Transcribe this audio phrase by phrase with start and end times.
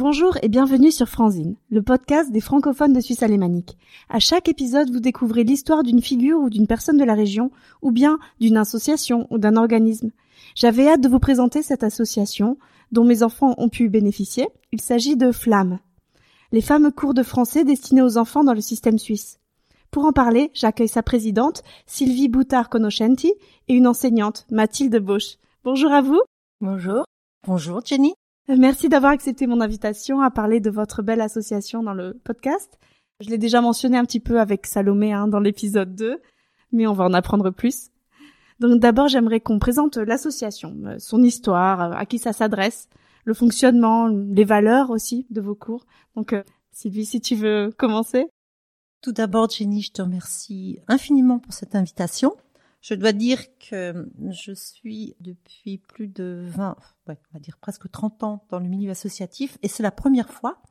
[0.00, 3.76] Bonjour et bienvenue sur Franzine, le podcast des francophones de Suisse alémanique.
[4.08, 7.50] À chaque épisode, vous découvrez l'histoire d'une figure ou d'une personne de la région,
[7.82, 10.12] ou bien d'une association ou d'un organisme.
[10.54, 12.58] J'avais hâte de vous présenter cette association,
[12.92, 14.46] dont mes enfants ont pu bénéficier.
[14.70, 15.80] Il s'agit de Flamme,
[16.52, 19.40] les fameux cours de français destinés aux enfants dans le système suisse.
[19.90, 23.32] Pour en parler, j'accueille sa présidente, Sylvie Boutard-Conoscenti,
[23.66, 25.38] et une enseignante, Mathilde Bosch.
[25.64, 26.20] Bonjour à vous.
[26.60, 27.04] Bonjour.
[27.44, 28.14] Bonjour Jenny.
[28.56, 32.78] Merci d'avoir accepté mon invitation à parler de votre belle association dans le podcast.
[33.20, 36.18] Je l'ai déjà mentionné un petit peu avec Salomé hein, dans l'épisode 2,
[36.72, 37.90] mais on va en apprendre plus.
[38.58, 42.88] Donc d'abord, j'aimerais qu'on présente l'association, euh, son histoire, euh, à qui ça s'adresse,
[43.26, 45.84] le fonctionnement, les valeurs aussi de vos cours.
[46.16, 48.28] Donc euh, Sylvie, si tu veux commencer.
[49.02, 52.34] Tout d'abord, Jenny, je te remercie infiniment pour cette invitation.
[52.80, 56.76] Je dois dire que je suis depuis plus de 20,
[57.06, 60.62] on va dire presque 30 ans dans le milieu associatif et c'est la première fois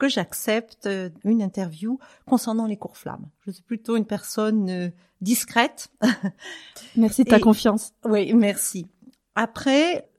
[0.00, 3.28] que j'accepte euh, une interview concernant les cours flammes.
[3.46, 4.88] Je suis plutôt une personne euh,
[5.20, 5.92] discrète.
[6.96, 7.92] Merci de ta confiance.
[8.04, 8.86] Oui, merci.
[9.34, 10.10] Après,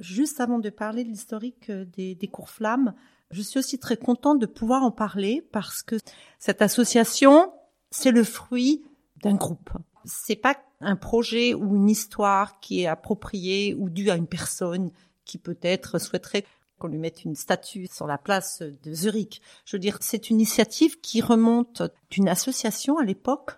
[0.00, 2.94] juste avant de parler de l'historique euh, des, des cours flammes,
[3.30, 5.96] je suis aussi très contente de pouvoir en parler parce que
[6.38, 7.52] cette association,
[7.90, 8.82] c'est le fruit
[9.22, 9.70] d'un groupe.
[10.04, 14.90] C'est pas un projet ou une histoire qui est appropriée ou due à une personne
[15.24, 16.44] qui peut-être souhaiterait
[16.78, 19.42] qu'on lui mette une statue sur la place de Zurich.
[19.64, 23.52] Je veux dire, c'est une initiative qui remonte d'une association à l'époque.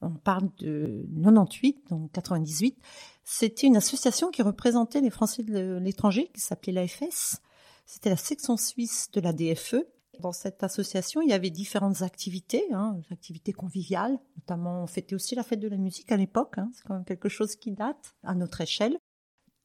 [0.00, 2.76] On parle de 98, donc 98.
[3.24, 7.40] C'était une association qui représentait les Français de l'étranger, qui s'appelait l'AFS.
[7.86, 9.84] C'était la section suisse de la DFE
[10.20, 15.34] dans cette association, il y avait différentes activités, hein, activités conviviales, notamment on fêtait aussi
[15.34, 18.14] la fête de la musique à l'époque, hein, c'est quand même quelque chose qui date
[18.22, 18.98] à notre échelle.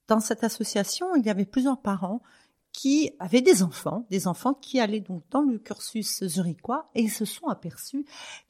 [0.08, 2.22] Dans cette association, il y avait plusieurs parents
[2.72, 7.12] qui avaient des enfants, des enfants qui allaient donc dans le cursus zurichois et ils
[7.12, 8.06] se sont aperçus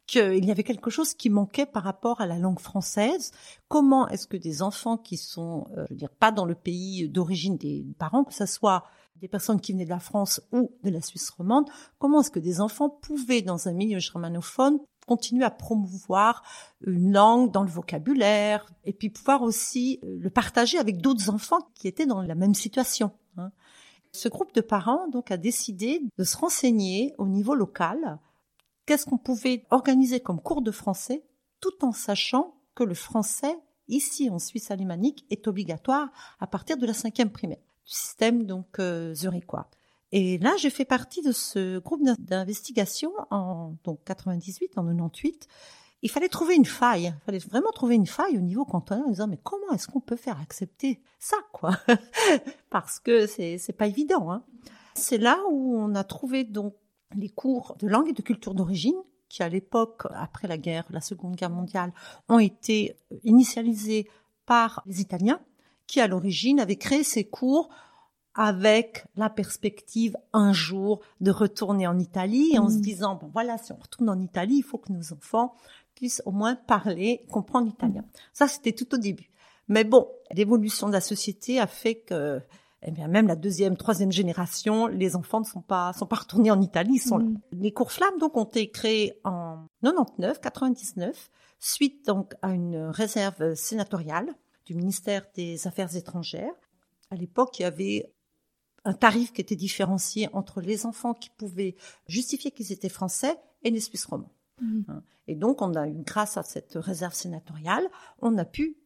[0.07, 3.31] qu'il y avait quelque chose qui manquait par rapport à la langue française.
[3.67, 7.09] Comment est-ce que des enfants qui sont, euh, je veux dire, pas dans le pays
[7.09, 8.85] d'origine des parents, que ce soit
[9.17, 11.69] des personnes qui venaient de la France ou de la Suisse romande,
[11.99, 16.43] comment est-ce que des enfants pouvaient, dans un milieu germanophone, continuer à promouvoir
[16.85, 21.69] une langue dans le vocabulaire et puis pouvoir aussi euh, le partager avec d'autres enfants
[21.75, 23.11] qui étaient dans la même situation.
[23.37, 23.51] Hein.
[24.11, 28.19] Ce groupe de parents donc a décidé de se renseigner au niveau local
[28.87, 31.23] qu'est-ce qu'on pouvait organiser comme cours de français
[31.59, 33.55] tout en sachant que le français
[33.87, 36.09] ici en Suisse alémanique est obligatoire
[36.39, 39.69] à partir de la cinquième primaire du système donc euh, zurichois.
[40.13, 45.47] Et là, j'ai fait partie de ce groupe d'investigation en donc 98, en 98.
[46.01, 47.13] Il fallait trouver une faille.
[47.21, 49.99] Il fallait vraiment trouver une faille au niveau cantonal en disant mais comment est-ce qu'on
[49.99, 51.71] peut faire accepter ça quoi?
[52.69, 54.31] Parce que c'est c'est pas évident.
[54.31, 54.43] Hein.
[54.93, 56.73] C'est là où on a trouvé donc
[57.15, 58.95] les cours de langue et de culture d'origine
[59.29, 61.93] qui à l'époque après la guerre, la Seconde Guerre mondiale,
[62.29, 64.07] ont été initialisés
[64.45, 65.41] par les Italiens
[65.85, 67.69] qui à l'origine avait créé ces cours
[68.35, 72.81] avec la perspective un jour de retourner en Italie en se mmh.
[72.81, 75.55] disant bon voilà si on retourne en Italie il faut que nos enfants
[75.95, 79.31] puissent au moins parler comprendre l'italien ça c'était tout au début
[79.67, 82.39] mais bon l'évolution de la société a fait que
[82.83, 86.51] eh bien même la deuxième troisième génération les enfants ne sont pas sont pas retournés
[86.51, 87.39] en Italie ils sont mmh.
[87.53, 93.55] les cours flammes donc ont été créés en 99 99 suite donc à une réserve
[93.55, 94.35] sénatoriale
[94.67, 96.53] du ministère des Affaires étrangères.
[97.09, 98.13] À l'époque, il y avait
[98.83, 101.75] un tarif qui était différencié entre les enfants qui pouvaient
[102.07, 104.33] justifier qu'ils étaient français et les Suisses romands.
[104.61, 104.85] Mhm.
[104.89, 105.03] Hein.
[105.27, 107.87] Et donc, on a eu, grâce à cette réserve sénatoriale,
[108.19, 108.77] on a pu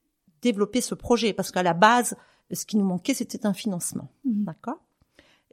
[0.44, 2.16] développer ce projet parce qu'à la base,
[2.56, 4.10] ce qui nous manquait, c'était un financement.
[4.26, 4.44] Mhm.
[4.44, 4.80] D'accord?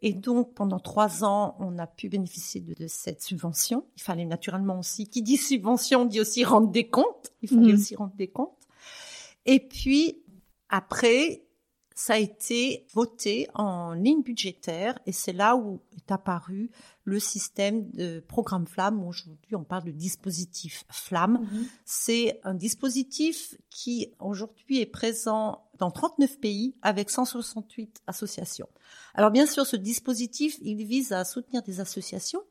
[0.01, 3.85] Et donc, pendant trois ans, on a pu bénéficier de, cette subvention.
[3.97, 7.33] Il fallait naturellement aussi, qui dit subvention, dit aussi rendre des comptes.
[7.43, 7.75] Il fallait mhm.
[7.75, 8.69] aussi rendre des comptes.
[9.45, 10.23] Et puis,
[10.69, 11.43] après,
[11.99, 16.71] ça a été voté en ligne budgétaire et c'est là où est apparu
[17.03, 19.03] le système de programme Flamme.
[19.03, 21.41] Aujourd'hui, on parle de dispositif Flamme.
[21.41, 21.67] Mhm.
[21.85, 28.69] C'est un dispositif qui aujourd'hui est présent dans 39 pays avec 168 associations.
[29.15, 32.43] Alors bien sûr, ce dispositif, il vise à soutenir des associations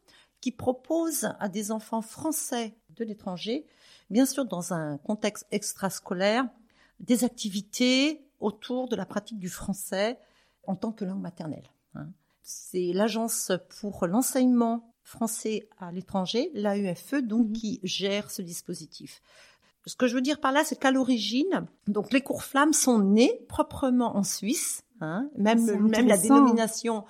[0.42, 3.66] qui proposent à des enfants français de l'étranger,
[4.10, 6.48] bien sûr dans un contexte extrascolaire,
[7.00, 10.20] des activités autour de la pratique du français
[10.64, 11.70] en tant que langue maternelle.
[11.96, 12.08] Hein.
[12.44, 13.52] C'est l'agence
[13.82, 17.54] pour l'enseignement français à l'étranger, l'AEFE, donc mhm.
[17.54, 19.22] qui gère ce dispositif.
[19.88, 23.00] Ce que je veux dire par là, c'est qu'à l'origine, donc les cours flammes sont
[23.00, 27.06] nés proprement en Suisse, hein, même même la dénomination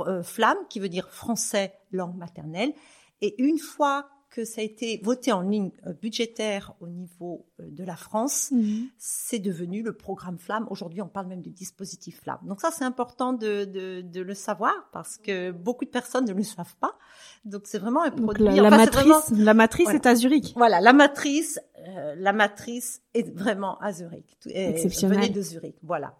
[0.00, 2.74] euh, flamme, qui veut dire français langue maternelle.
[3.22, 7.64] Et une fois que ça a été voté en ligne euh, budgétaire au niveau euh,
[7.70, 8.88] de la France, Mhm.
[8.98, 10.66] c'est devenu le programme Flamme.
[10.70, 12.40] Aujourd'hui, on parle même du dispositif Flamme.
[12.42, 16.34] Donc ça, c'est important de, de, de le savoir parce que beaucoup de personnes ne
[16.34, 16.98] le savent pas.
[17.46, 18.44] Donc c'est vraiment un Donc produit.
[18.44, 19.98] la, la enfin, matrice, vraiment- la matrice Voilà.
[19.98, 20.52] est à Zurich.
[20.54, 24.36] voilà, la matrice, euh, la matrice est vraiment à Zurich.
[24.50, 25.18] Est- Exceptionnel.
[25.18, 26.14] Venait de Zurich, voilà.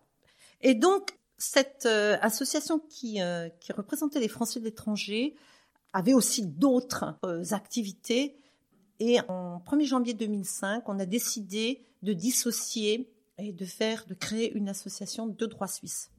[0.62, 5.34] Et donc cette euh, association qui euh, qui représentait les Français de l'étranger
[5.96, 8.36] avait aussi d'autres euh, activités.
[9.00, 13.64] Et en 1er janvier 2005, on a décidé de dissocier et de
[14.06, 16.10] de créer une association de droit suisse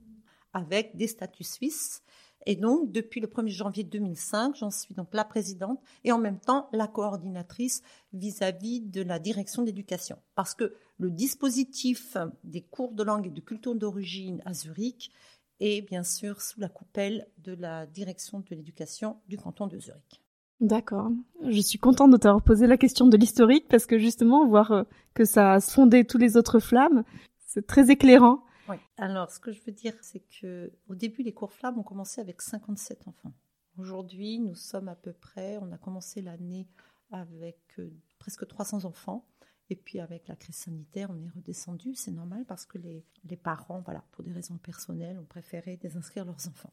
[0.54, 2.02] avec des statuts suisses.
[2.48, 6.40] Et donc, depuis le 1er janvier 2005, j'en suis donc la présidente et en même
[6.40, 7.84] temps la coordinatrice
[8.14, 10.18] vis-à-vis de la direction d'éducation.
[10.34, 15.12] Parce que le dispositif des cours de langue et de culture d'origine à Zurich
[15.60, 20.22] est bien sûr sous la coupelle de la direction de l'éducation du canton de Zurich.
[20.60, 21.12] D'accord.
[21.48, 24.84] Je suis contente de t'avoir posé la question de l'historique parce que justement, voir euh,
[25.14, 27.04] que ça a fondé tous les autres flammes,
[27.46, 28.44] c'est très éclairant.
[28.68, 28.78] Oui.
[28.98, 32.22] Alors, ce que je veux dire, c'est que au début, les cours flammes ont commencé
[32.22, 33.34] avec 57 enfants.
[33.78, 36.68] Aujourd'hui, nous sommes à peu près, on a commencé l'année
[37.12, 39.26] avec euh, presque 300 enfants.
[39.70, 41.94] Et puis avec la crise sanitaire, on est redescendu.
[41.94, 46.24] C'est normal parce que les, les parents, voilà, pour des raisons personnelles, ont préféré désinscrire
[46.26, 46.72] leurs enfants.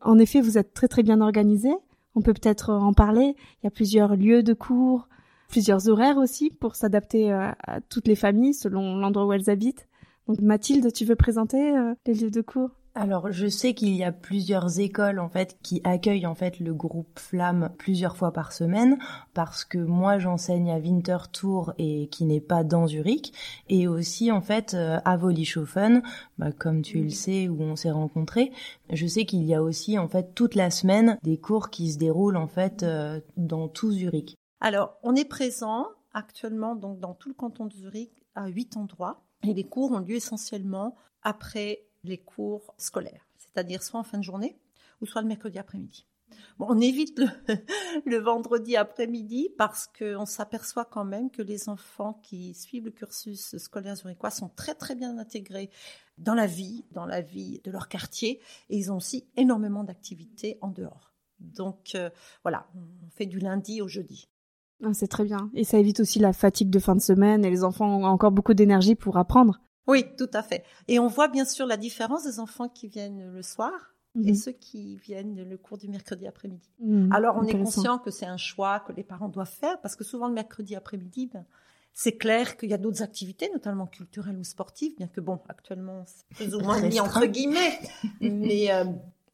[0.00, 1.70] En effet, vous êtes très très bien organisé.
[2.14, 3.36] On peut peut-être en parler.
[3.62, 5.08] Il y a plusieurs lieux de cours,
[5.48, 9.86] plusieurs horaires aussi pour s'adapter euh, à toutes les familles selon l'endroit où elles habitent.
[10.26, 12.70] Donc Mathilde, tu veux présenter euh, les lieux de cours?
[12.96, 16.74] Alors, je sais qu'il y a plusieurs écoles en fait qui accueillent en fait le
[16.74, 18.98] groupe Flamme plusieurs fois par semaine
[19.32, 23.32] parce que moi j'enseigne à Winterthur et qui n'est pas dans Zurich
[23.68, 26.02] et aussi en fait euh, à Wollishofen,
[26.38, 28.50] bah, comme tu le sais où on s'est rencontrés.
[28.90, 31.98] Je sais qu'il y a aussi en fait toute la semaine des cours qui se
[31.98, 34.34] déroulent en fait euh, dans tout Zurich.
[34.60, 39.22] Alors, on est présent actuellement donc dans tout le canton de Zurich à huit endroits
[39.44, 44.24] et les cours ont lieu essentiellement après les cours scolaires, c'est-à-dire soit en fin de
[44.24, 44.58] journée
[45.00, 46.06] ou soit le mercredi après-midi.
[46.58, 47.26] On évite le,
[48.06, 53.56] le vendredi après-midi parce qu'on s'aperçoit quand même que les enfants qui suivent le cursus
[53.58, 55.70] scolaire zurichois sont très très bien intégrés
[56.18, 60.58] dans la vie, dans la vie de leur quartier et ils ont aussi énormément d'activités
[60.60, 61.12] en dehors.
[61.40, 62.10] Donc euh,
[62.42, 64.28] voilà, on fait du lundi au jeudi.
[64.84, 65.50] Ah, C'est très bien.
[65.54, 68.32] Et ça évite aussi la fatigue de fin de semaine et les enfants ont encore
[68.32, 69.60] beaucoup d'énergie pour apprendre.
[69.90, 70.64] Oui, tout à fait.
[70.86, 73.72] Et on voit bien sûr la différence des enfants qui viennent le soir
[74.24, 74.34] et Mhm.
[74.34, 76.68] ceux qui viennent le cours du mercredi après-midi.
[76.78, 77.12] Mhm.
[77.12, 80.04] Alors on est conscient que c'est un choix que les parents doivent faire parce que
[80.04, 81.44] souvent le mercredi après-midi, ben,
[81.92, 86.04] c'est clair qu'il y a d'autres activités, notamment culturelles ou sportives, bien que bon, actuellement
[86.06, 87.80] c'est plus ou moins mis entre guillemets.
[88.20, 88.84] Mais euh,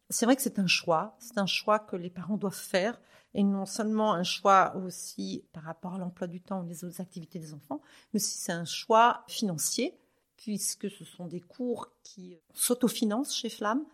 [0.09, 2.99] c'est vrai que c'est un choix, c'est un choix que les parents doivent faire
[3.35, 7.03] et non seulement un choix aussi par rapport à l'emploi du temps ou les autres
[7.03, 7.83] activités des enfants,
[8.13, 9.99] mais aussi c'est un choix financier
[10.37, 13.85] puisque ce sont des cours qui s'autofinancent chez Flamme.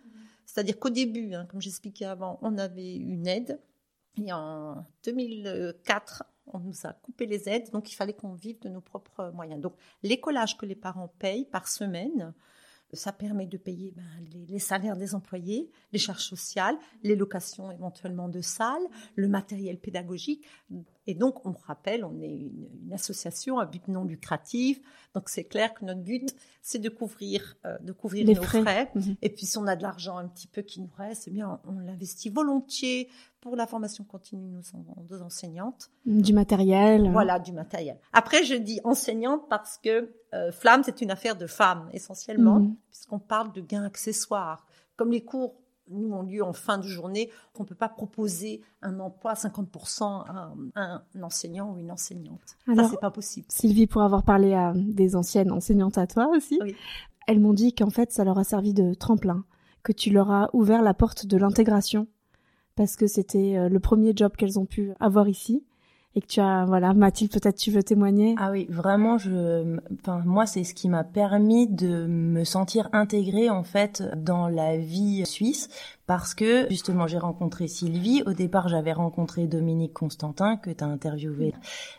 [0.47, 3.59] C'est-à-dire qu'au début, hein, comme j'expliquais avant, on avait une aide
[4.17, 8.69] et en 2004, on nous a coupé les aides, donc il fallait qu'on vive de
[8.69, 9.61] nos propres moyens.
[9.61, 12.35] Donc l'écolage que les parents payent par semaine,
[12.93, 17.71] ça permet de payer ben, les, les salaires des employés, les charges sociales, les locations
[17.71, 20.45] éventuellement de salles, le matériel pédagogique.
[21.07, 24.81] Et donc, on rappelle, on est une, une association à but non lucratif.
[25.15, 28.61] Donc, c'est clair que notre but, c'est de couvrir, euh, de couvrir Les nos frais.
[28.63, 28.91] frais.
[28.95, 29.17] Mhm.
[29.23, 31.61] Et puis, si on a de l'argent un petit peu qui nous reste, eh bien,
[31.65, 33.09] on l'investit volontiers
[33.43, 35.91] pour la formation continue de nos deux enseignantes.
[36.07, 37.11] Du matériel.
[37.13, 37.99] Voilà, du matériel.
[38.15, 42.77] Après, je dis enseignante parce que euh, Flamme, c'est une affaire de femmes essentiellement, Mhm.
[42.89, 44.65] puisqu'on parle de gains accessoires.
[44.97, 45.57] Comme les cours,
[45.91, 49.35] nous, ont lieu en fin de journée, on ne peut pas proposer un emploi à
[49.35, 52.41] 50% à un, un enseignant ou une enseignante.
[52.65, 53.47] Ça, Alors, c'est pas possible.
[53.51, 56.77] Sylvie, pour avoir parlé à des anciennes enseignantes à toi aussi, Oui.
[57.27, 59.45] elles m'ont dit qu'en fait, ça leur a servi de tremplin,
[59.83, 62.07] que tu leur as ouvert la porte de l'intégration,
[62.77, 65.65] parce que c'était euh, le premier job qu'elles ont pu avoir ici,
[66.15, 68.35] et que tu as, voilà, Mathilde, peut-être tu veux témoigner.
[68.39, 73.49] Ah oui, vraiment, je, enfin, moi, c'est ce qui m'a permis de me sentir intégrée,
[73.49, 75.71] en fait, dans la vie suisse.
[76.07, 78.25] Parce que, justement, j'ai rencontré Sylvie.
[78.27, 81.55] Au départ, j'avais rencontré Dominique Constantin, que tu as interviewé.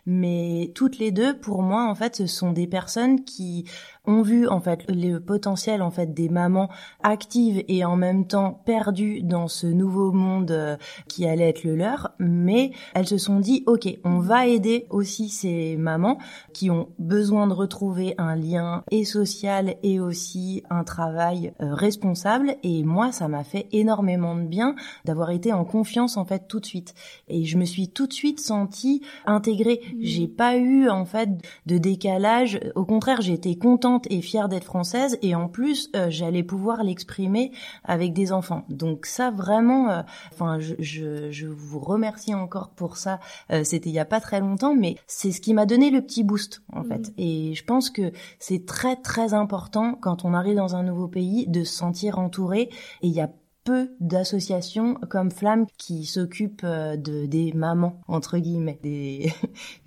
[0.06, 3.66] Mais toutes les deux, pour moi, en fait, ce sont des personnes qui
[4.06, 6.70] ont vu, en fait, le potentiel, en fait, des mamans
[7.02, 10.76] actives et en même temps perdues dans ce nouveau monde euh,
[11.08, 12.12] qui allait être le leur.
[12.20, 16.18] Mais elles se sont dit, OK, on va aider aussi ces mamans
[16.54, 22.58] qui ont besoin de retrouver un lien et social et aussi un travail euh, responsable.
[22.64, 26.48] Et moi, ça m'a fait énormément énormément de bien d'avoir été en confiance en fait
[26.48, 26.96] tout de suite.
[27.28, 29.82] Et je me suis tout de suite sentie intégrée.
[29.84, 29.98] Mmh.
[30.02, 31.30] J'ai pas eu en fait
[31.66, 32.60] de décalage.
[32.76, 37.52] Au contraire, j'étais contente et fière d'être française et en plus euh, j'allais pouvoir l'exprimer
[37.84, 38.66] avec des enfants.
[38.70, 43.20] Donc ça vraiment, euh, enfin je, je, je, vous remercie encore pour ça.
[43.52, 46.02] Euh, c'était il y a pas très longtemps, mais c'est ce qui m'a donné le
[46.02, 47.10] petit boost en fait.
[47.10, 47.14] Mmh.
[47.18, 51.46] Et je pense que c'est très très important quand on arrive dans un nouveau pays
[51.48, 52.70] de se sentir entouré.
[53.02, 53.30] Et il y a
[53.64, 58.80] peu d'associations comme Flamme qui s'occupent euh, de des mamans entre guillemets.
[58.84, 59.32] Et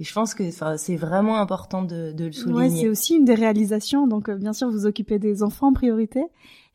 [0.01, 2.59] je pense que c'est vraiment important de, le souligner.
[2.59, 4.07] Ouais, c'est aussi une des réalisations.
[4.07, 6.25] Donc euh, bien sûr, vous occupez des enfants en priorité.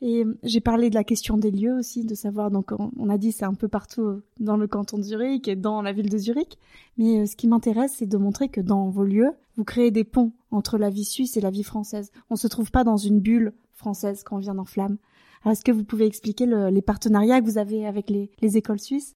[0.01, 2.51] Et euh, j'ai parlé de la question des lieux aussi, de savoir.
[2.51, 5.81] Donc on, a dit c'est un peu partout dans le canton de Zurich et dans
[5.81, 6.57] la ville de Zurich.
[6.97, 10.31] Mais ce qui m'intéresse, c'est de montrer que dans vos lieux, vous créez des ponts
[10.51, 12.11] entre la vie suisse et la vie française.
[12.29, 14.97] On se trouve pas dans une bulle française quand on vient dans Flamme.
[15.45, 19.15] Est-ce que vous pouvez expliquer les partenariats que vous avez avec les, écoles suisses?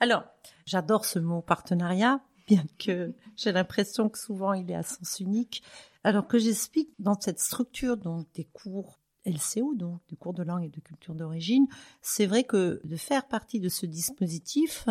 [0.00, 0.24] Alors,
[0.66, 5.62] j'adore ce mot partenariat, bien que j'ai l'impression que souvent il est à sens unique.
[6.02, 10.64] Alors que j'explique dans cette structure donc des cours LCO, donc des cours de langue
[10.64, 11.66] et de culture d'origine,
[12.02, 14.86] c'est vrai que de faire partie de ce dispositif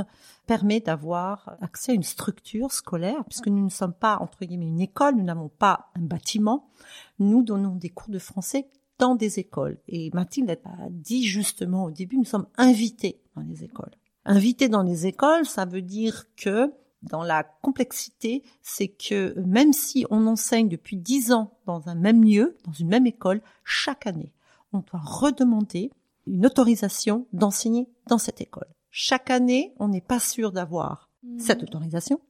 [0.47, 4.81] permet d'avoir accès à une structure scolaire, puisque nous ne sommes pas, entre guillemets, une
[4.81, 6.67] école, nous n'avons pas un bâtiment.
[7.19, 8.67] Nous donnons des cours de français
[9.03, 9.77] dans des écoles.
[9.89, 13.91] Et Mathilde a dit justement au début, nous sommes invités dans les écoles.
[14.23, 20.05] Invités dans les écoles, ça veut dire que dans la complexité, c'est que même si
[20.09, 24.31] on enseigne depuis dix ans dans un même lieu, dans une même école, chaque année,
[24.71, 25.91] on doit redemander
[26.25, 28.73] une autorisation d'enseigner dans cette école.
[28.89, 31.39] Chaque année, on n'est pas sûr d'avoir mmh.
[31.39, 32.21] cette autorisation.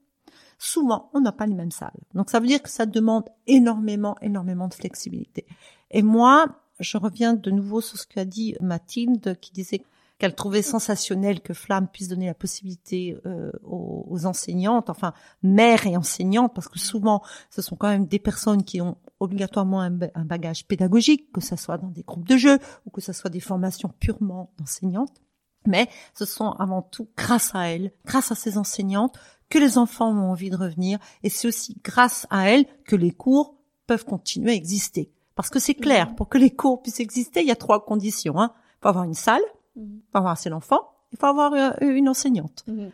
[0.58, 2.00] Souvent, on n'a pas les mêmes salles.
[2.14, 5.46] Donc ça veut dire que ça demande énormément, énormément de flexibilité.
[5.92, 6.46] Et moi,
[6.80, 9.82] je reviens de nouveau sur ce qu'a dit Mathilde, qui disait
[10.18, 15.12] qu'elle trouvait sensationnel que Flamme puisse donner la possibilité euh, aux, enseignantes, enfin
[15.42, 19.80] mères et enseignantes, parce que souvent ce sont quand même des personnes qui ont obligatoirement
[19.80, 23.30] un, bagage pédagogique, que ce soit dans des groupes de jeux ou que ce soit
[23.30, 25.20] des formations purement d'enseignantes.
[25.66, 30.10] Mais ce sont avant tout grâce à elles, grâce à ces enseignantes, que les enfants
[30.10, 34.52] ont envie de revenir, et c'est aussi grâce à elles que les cours peuvent continuer
[34.52, 35.13] à exister.
[35.34, 36.14] Parce que c'est clair, mhm.
[36.16, 38.40] pour que les cours puissent exister, il y a trois conditions.
[38.40, 38.52] Hein.
[38.54, 39.42] Il faut avoir une salle,
[39.76, 40.00] mhm.
[40.02, 42.64] il faut avoir assez d'enfants, il faut avoir euh, une enseignante.
[42.66, 42.90] Mhm.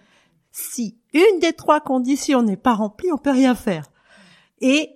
[0.53, 3.91] Si une des trois conditions n'est pas remplie, on peut rien faire.
[4.61, 4.91] Et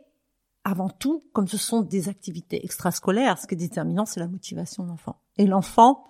[0.65, 4.83] avant tout, comme ce sont des activités extrascolaires, ce qui est déterminant, c'est la motivation
[4.83, 5.21] de l'enfant.
[5.37, 6.05] Et l'enfant,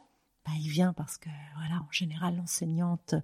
[0.47, 3.15] bah, il vient parce que, voilà, en général, l'enseignante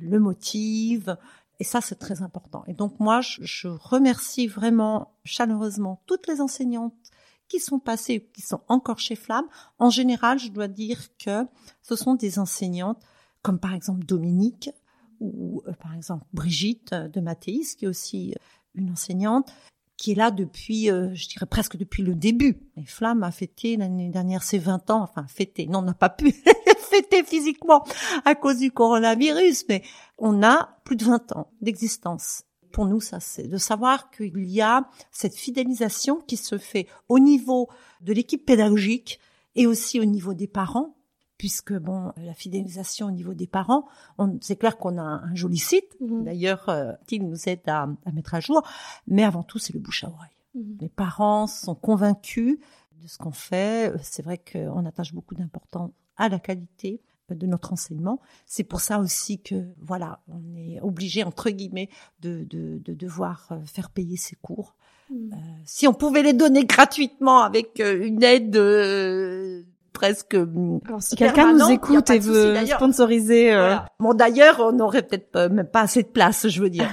[0.00, 1.16] le motive,
[1.60, 2.62] et ça, c'est très important.
[2.66, 6.94] Et donc, moi, je remercie vraiment chaleureusement toutes les enseignantes
[7.48, 9.46] qui sont passés, qui sont encore chez Flamme,
[9.78, 11.46] en général, je dois dire que
[11.82, 13.02] ce sont des enseignantes
[13.42, 14.70] comme par exemple Dominique
[15.20, 18.38] ou euh, par exemple Brigitte de Mathéis, qui est aussi euh,
[18.74, 19.52] une enseignante
[19.96, 22.60] qui est là depuis, euh, je dirais presque depuis le début.
[22.76, 26.08] Et Flamme a fêté l'année dernière ses 20 ans, enfin fêté, non, on n'a pas
[26.08, 26.30] pu
[26.78, 27.84] fêter physiquement
[28.24, 29.82] à cause du coronavirus, mais
[30.16, 34.60] on a plus de 20 ans d'existence pour nous, ça, c'est de savoir qu'il y
[34.60, 37.68] a cette fidélisation qui se fait au niveau
[38.00, 39.20] de l'équipe pédagogique
[39.54, 40.96] et aussi au niveau des parents,
[41.36, 43.86] puisque bon, la fidélisation au niveau des parents,
[44.40, 45.96] c'est clair qu'on a un, joli site.
[46.00, 46.24] Mhm.
[46.24, 48.62] D'ailleurs, euh, il nous aide à, mettre à jour,
[49.06, 50.30] mais avant tout, c'est le bouche à oreille.
[50.54, 50.78] Mhm.
[50.80, 52.58] Les parents sont convaincus
[53.00, 53.92] de ce qu'on fait.
[54.02, 57.00] C'est vrai qu'on attache beaucoup d'importance à la qualité,
[57.34, 58.20] de notre enseignement.
[58.46, 61.88] C'est pour ça aussi que, voilà, on est obligé, entre guillemets,
[62.20, 64.74] de, de, de devoir euh, faire payer ses cours.
[65.10, 65.32] Hmm.
[65.32, 68.56] Euh, si on pouvait les donner gratuitement avec euh, une aide
[69.92, 70.34] presque.
[70.34, 73.52] Mm, Alors, si quelqu'un nous écoute et veut sponsoriser.
[73.52, 73.76] Euh...
[73.98, 76.88] Bon, d'ailleurs, on n'aurait peut-être même pas assez de place, je veux dire,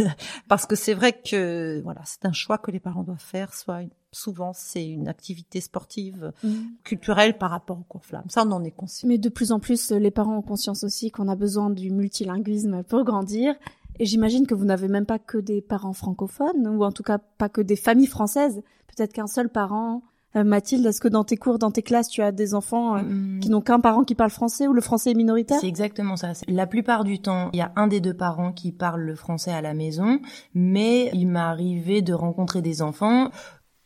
[0.48, 3.54] parce que c'est vrai que voilà, c'est un choix que les parents doivent faire.
[3.54, 3.82] Soit
[4.12, 6.50] souvent, c'est une activité sportive, mm.
[6.84, 8.24] culturelle par rapport au cours flamme.
[8.28, 9.08] Ça, on en est conscient.
[9.08, 12.82] Mais de plus en plus, les parents ont conscience aussi qu'on a besoin du multilinguisme
[12.84, 13.54] pour grandir.
[13.98, 17.18] Et j'imagine que vous n'avez même pas que des parents francophones, ou en tout cas
[17.18, 18.62] pas que des familles françaises.
[18.88, 20.02] Peut-être qu'un seul parent
[20.36, 23.02] euh, Mathilde, est-ce que dans tes cours, dans tes classes, tu as des enfants euh,
[23.02, 23.40] mm.
[23.40, 25.58] qui n'ont qu'un parent qui parle français ou le français est minoritaire?
[25.60, 26.32] C'est exactement ça.
[26.46, 29.50] La plupart du temps, il y a un des deux parents qui parle le français
[29.50, 30.20] à la maison,
[30.54, 33.30] mais il m'est arrivé de rencontrer des enfants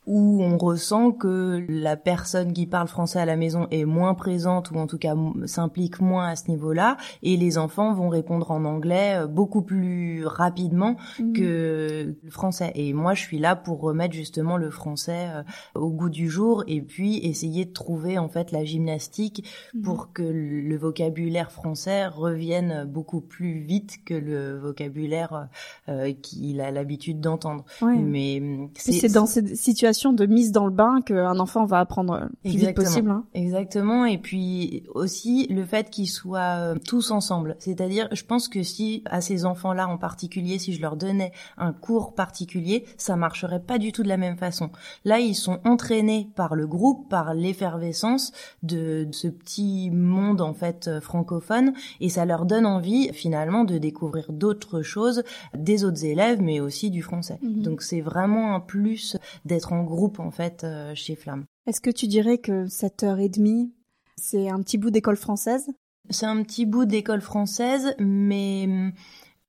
[0.06, 4.70] où on ressent que la personne qui parle français à la maison est moins présente
[4.70, 5.14] ou en tout cas
[5.46, 10.26] s'implique moins à ce niveau-là et les enfants vont répondre en anglais euh, beaucoup plus
[10.26, 11.32] rapidement mmh.
[11.32, 15.42] que le français et moi je suis là pour remettre justement le français euh,
[15.74, 19.82] au goût du jour et puis essayer de trouver en fait la gymnastique mmh.
[19.82, 25.48] pour que le vocabulaire français revienne beaucoup plus vite que le vocabulaire
[25.88, 28.42] euh, qu'il a l'habitude d'entendre mais
[28.74, 32.58] c'est dans cette situation de mise dans le bain qu'un enfant va apprendre le plus
[32.58, 33.10] vite possible.
[33.10, 33.24] Hein.
[33.34, 34.04] Exactement.
[34.04, 37.56] Et puis aussi le fait qu'ils soient euh, tous ensemble.
[37.58, 41.72] C'est-à-dire, je pense que si à ces enfants-là en particulier, si je leur donnais un
[41.72, 44.70] cours particulier, ça marcherait pas du tout de la même façon.
[45.04, 48.32] Là, ils sont entraînés par le groupe, par l'effervescence
[48.62, 53.78] de, ce petit monde en fait euh, francophone, et ça leur donne envie finalement de
[53.78, 55.22] découvrir d'autres choses
[55.56, 57.38] des autres élèves, mais aussi du français.
[57.42, 57.62] Mhm.
[57.62, 61.44] Donc c'est vraiment un plus d'être en groupe en fait euh, chez Flamme.
[61.66, 63.72] Est-ce que tu dirais que cette heure et demie,
[64.16, 65.70] c'est un petit bout d'école française?
[66.10, 68.92] C'est un petit bout d'école française, mais hum,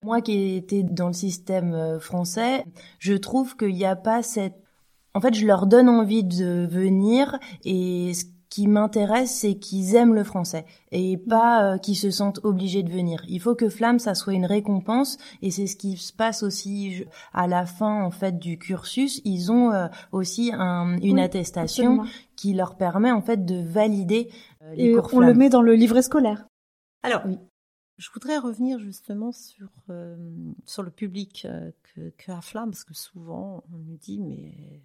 [0.04, 2.63] moi qui étais dans le système euh, français,
[3.00, 4.62] je trouve qu'il n'y a pas cette...
[5.13, 8.12] En fait, je leur donne envie de venir et
[8.55, 12.89] qui m'intéresse, c'est qu'ils aiment le français et pas euh, qu'ils se sentent obligés de
[12.89, 13.21] venir.
[13.27, 17.03] Il faut que Flamme, ça soit une récompense et c'est ce qui se passe aussi
[17.33, 19.19] à la fin en fait du cursus.
[19.25, 22.05] Ils ont euh, aussi un, une attestation
[22.38, 24.31] qui leur permet en fait de valider
[24.62, 26.47] euh, les et On le met dans le livret scolaire.
[27.03, 27.38] Alors, oui.
[27.97, 29.69] Je voudrais revenir justement sur
[30.65, 31.45] sur le public
[31.93, 34.81] que, que à Flamme parce que souvent on nous dit mais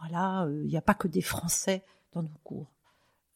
[0.00, 2.72] voilà il n'y a pas que des Français dans nos cours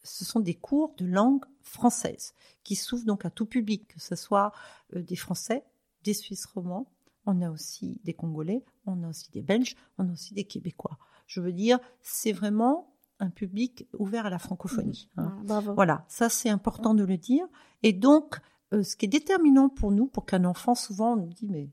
[0.03, 4.17] ce sont des cours de langue française qui s'ouvrent donc à tout public, que ce
[4.17, 4.53] soit
[4.95, 5.65] euh, des Français,
[6.05, 6.87] des Suisses romans,
[7.27, 10.99] on a aussi des Congolais, on a aussi des Belges, on a aussi des Québécois.
[11.27, 15.09] Je veux dire, c'est vraiment un public ouvert à la francophonie.
[15.17, 15.39] Hein.
[15.49, 17.47] Ah, voilà, ça c'est important de le dire.
[17.85, 18.41] Et donc,
[18.73, 21.71] euh, ce qui est déterminant pour nous, pour qu'un enfant, souvent on nous dit, mais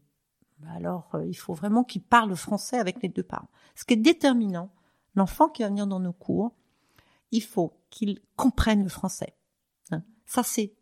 [0.59, 3.49] bah alors euh, il faut vraiment qu'il parle français avec les deux parents.
[3.75, 4.69] Ce qui est déterminant,
[5.15, 6.53] l'enfant qui va venir dans nos cours,
[7.31, 9.35] il faut qu'il comprenne le français.
[9.91, 10.03] Hein.
[10.25, 10.73] Ça, c'est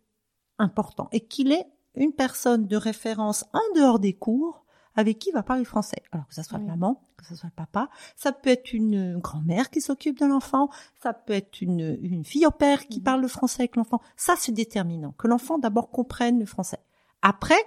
[0.57, 1.09] important.
[1.11, 4.65] Et qu'il ait une personne de référence en dehors des cours
[4.95, 6.01] avec qui il va parler français.
[6.11, 9.19] Alors que ça soit la maman, que ce soit le papa, ça peut être une
[9.19, 10.69] grand-mère qui s'occupe de l'enfant,
[11.01, 13.03] ça peut être une, une fille au père qui mmh.
[13.03, 14.01] parle le français avec l'enfant.
[14.15, 15.11] Ça, c'est déterminant.
[15.11, 16.79] Que l'enfant d'abord comprenne le français.
[17.21, 17.63] Après,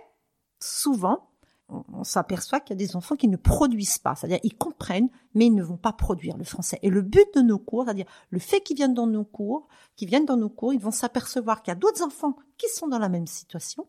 [0.59, 1.30] souvent,
[1.71, 5.47] on, s'aperçoit qu'il y a des enfants qui ne produisent pas, c'est-à-dire ils comprennent, mais
[5.47, 6.79] ils ne vont pas produire le français.
[6.83, 10.09] Et le but de nos cours, c'est-à-dire le fait qu'ils viennent dans nos cours, qu'ils
[10.09, 12.99] viennent dans nos cours, ils vont s'apercevoir qu'il y a d'autres enfants qui sont dans
[12.99, 13.87] la même situation.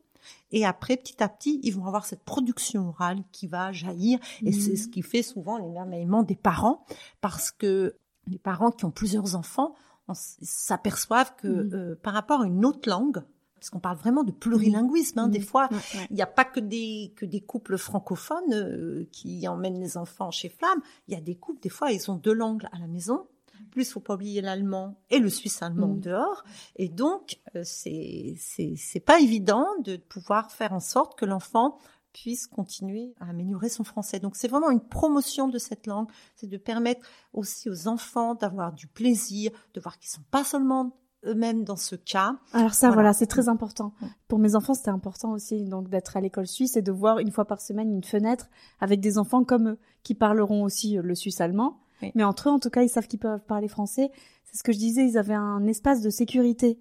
[0.51, 4.19] Et après, petit à petit, ils vont avoir cette production orale qui va jaillir.
[4.45, 4.91] Et c'est ce mmh.
[4.91, 6.85] qui fait souvent l'émerveillement des parents,
[7.21, 7.95] parce que
[8.27, 9.73] les parents qui ont plusieurs enfants
[10.13, 11.73] s'aperçoivent que mmh.
[11.73, 13.23] euh, par rapport à une autre langue,
[13.61, 15.19] parce qu'on parle vraiment de plurilinguisme.
[15.19, 15.69] Hein, Des fois,
[16.09, 20.31] il n'y a pas que des que des couples francophones euh, qui emmènent les enfants
[20.31, 20.81] chez Flamme.
[21.07, 23.27] Il y a des couples, des fois, ils ont deux langues à la maison.
[23.69, 25.99] Plus, faut pas oublier l'allemand et le suisse allemand mm.
[25.99, 26.43] dehors.
[26.75, 31.77] Et donc, euh, c'est pas évident de pouvoir faire en sorte que l'enfant
[32.13, 34.19] puisse continuer à améliorer son français.
[34.19, 38.73] Donc c'est vraiment une promotion de cette langue, c'est de permettre aussi aux enfants d'avoir
[38.73, 42.37] du plaisir, de voir qu'ils sont pas seulement eux-mêmes dans ce cas.
[42.53, 43.93] Alors ça, voilà, c'est très important.
[44.27, 47.31] Pour mes enfants, c'était important aussi donc d'être à l'école suisse et de voir une
[47.31, 51.41] fois par semaine une fenêtre avec des enfants comme eux qui parleront aussi le suisse
[51.41, 51.77] allemand.
[52.15, 54.09] Mais entre eux, en tout cas, ils savent qu'ils peuvent parler français.
[54.43, 56.79] C'est ce que je disais, ils avaient un espace de sécurité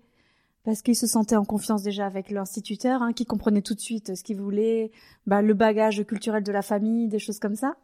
[0.65, 4.15] parce qu'ils se sentaient en confiance déjà avec l'instituteur, hein, qui comprenait tout de suite
[4.15, 4.91] ce qu'ils voulaient,
[5.27, 7.77] bah, le bagage culturel de la famille, des choses comme ça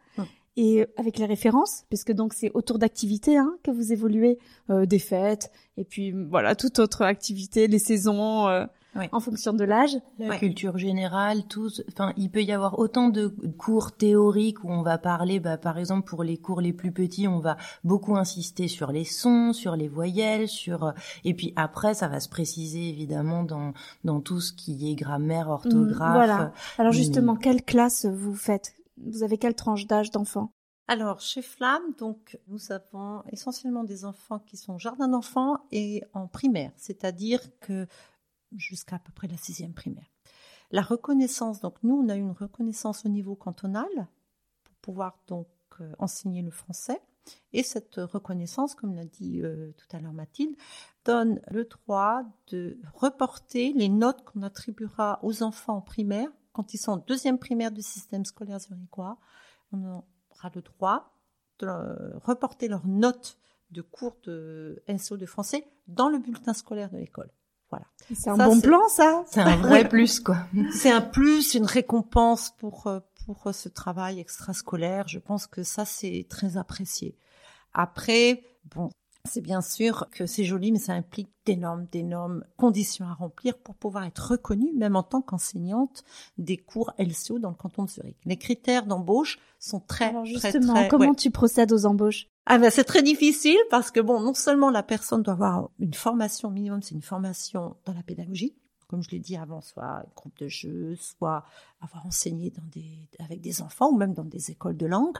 [0.57, 4.39] et avec les références, puisque donc c'est autour d'activités hein, que vous évoluez,
[4.69, 8.65] euh, des fêtes, et puis voilà toute autre activité, les saisons, euh,
[9.11, 9.95] en fonction de l'âge.
[10.17, 11.69] La culture générale, tout.
[11.91, 15.77] Enfin, il peut y avoir autant de cours théoriques où on va parler, bah, par
[15.77, 19.75] exemple pour les cours les plus petits, on va beaucoup insister sur les sons, sur
[19.75, 20.93] les voyelles, sur.
[21.23, 25.49] Et puis après, ça va se préciser évidemment dans dans tout ce qui est grammaire,
[25.49, 26.13] orthographe.
[26.13, 26.51] voilà.
[26.79, 28.73] Alors justement, quelle classe vous faites?
[28.97, 30.51] Vous avez quelle tranche d'âge d'enfants
[30.89, 36.27] alors, chez Flamme, donc, nous avons essentiellement des enfants qui sont jardin d'enfants et en
[36.27, 37.87] primaire, c'est-à-dire que
[38.55, 40.09] jusqu'à à peu près la sixième primaire.
[40.71, 43.89] La reconnaissance, donc nous, on a une reconnaissance au niveau cantonal
[44.63, 45.47] pour pouvoir donc
[45.81, 47.01] euh, enseigner le français.
[47.51, 50.55] Et cette reconnaissance, comme l'a dit euh, tout à l'heure Mathilde,
[51.03, 56.79] donne le droit de reporter les notes qu'on attribuera aux enfants en primaire quand ils
[56.79, 59.19] sont en deuxième primaire du système scolaire zurichois,
[59.71, 61.13] on aura le droit
[61.61, 63.37] reporter leurs notes
[63.69, 67.29] de cours de SO de français dans le bulletin scolaire de l'école.
[67.69, 67.85] Voilà.
[68.15, 69.23] C'est un bon plan, ça?
[69.27, 70.37] C'est un vrai plus, quoi.
[70.71, 75.07] C'est un plus, une récompense pour euh, pour ce travail extrascolaire.
[75.07, 77.17] Je pense que ça c'est très apprécié.
[77.73, 78.43] Après,
[78.73, 78.89] bon,
[79.27, 83.75] c'est bien sûr que c'est joli, mais ça implique d'énormes, d'énormes conditions à remplir pour
[83.75, 86.03] pouvoir être reconnue, même en tant qu'enseignante
[86.37, 88.17] des cours LCO dans le canton de Zurich.
[88.25, 90.87] Les critères d'embauche sont très, Alors très, justement, très.
[90.87, 91.15] comment ouais.
[91.15, 92.27] tu procèdes aux embauches?
[92.45, 95.93] Ah ben c'est très difficile parce que bon, non seulement la personne doit avoir une
[95.93, 98.55] formation minimum, c'est une formation dans la pédagogie,
[98.87, 101.43] comme je l'ai dit avant, soit groupe de jeu, soit
[101.81, 105.17] avoir enseigné dans des, avec des enfants ou même dans des écoles de langue.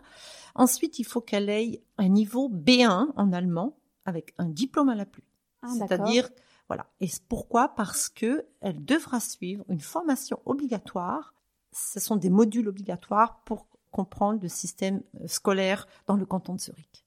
[0.55, 5.23] Ensuite, il faut qu'elle ait un niveau B1 en allemand avec un diplôme à l'appui.
[5.61, 5.87] Ah, d'accord.
[5.87, 6.29] C'est-à-dire,
[6.67, 6.87] voilà.
[7.01, 7.75] Et pourquoi?
[7.75, 11.35] Parce que elle devra suivre une formation obligatoire.
[11.71, 16.59] Ce sont des modules obligatoires pour comprendre le système euh, scolaire dans le canton de
[16.59, 17.05] Zurich.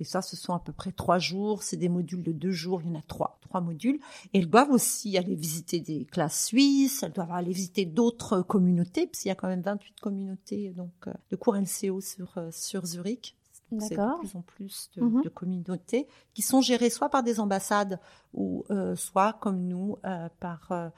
[0.00, 1.62] Et ça, ce sont à peu près trois jours.
[1.62, 2.80] C'est des modules de deux jours.
[2.82, 4.00] Il y en a trois, trois modules.
[4.32, 7.02] Et elles doivent aussi aller visiter des classes suisses.
[7.02, 10.92] Elles doivent aller visiter d'autres communautés, parce qu'il y a quand même 28 communautés donc
[11.06, 13.36] euh, de cours LCO sur euh, sur Zurich.
[13.80, 15.22] C'est de plus en plus de, Mhm.
[15.22, 17.98] de communautés qui sont gérées soit par des ambassades
[18.34, 20.88] ou euh, soit comme nous euh, par euh,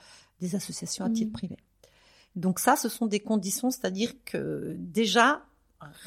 [0.40, 1.32] des associations à titre Mhm.
[1.32, 1.56] privé.
[2.36, 5.42] Donc ça, ce sont des conditions, c'est-à-dire que déjà,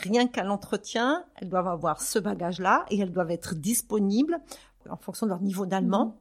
[0.01, 4.39] rien qu'à l'entretien, elles doivent avoir ce bagage-là et elles doivent être disponibles
[4.89, 6.17] en fonction de leur niveau d'allemand,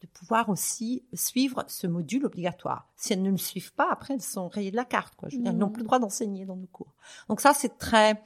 [0.00, 2.88] de pouvoir aussi suivre ce module obligatoire.
[2.96, 5.14] Si elles ne le suivent pas, après, elles sont rayées de la carte.
[5.16, 5.28] Quoi.
[5.28, 6.92] Je veux dire, elles n'ont plus le droit d'enseigner dans nos cours.
[7.28, 8.22] Donc ça, c'est très,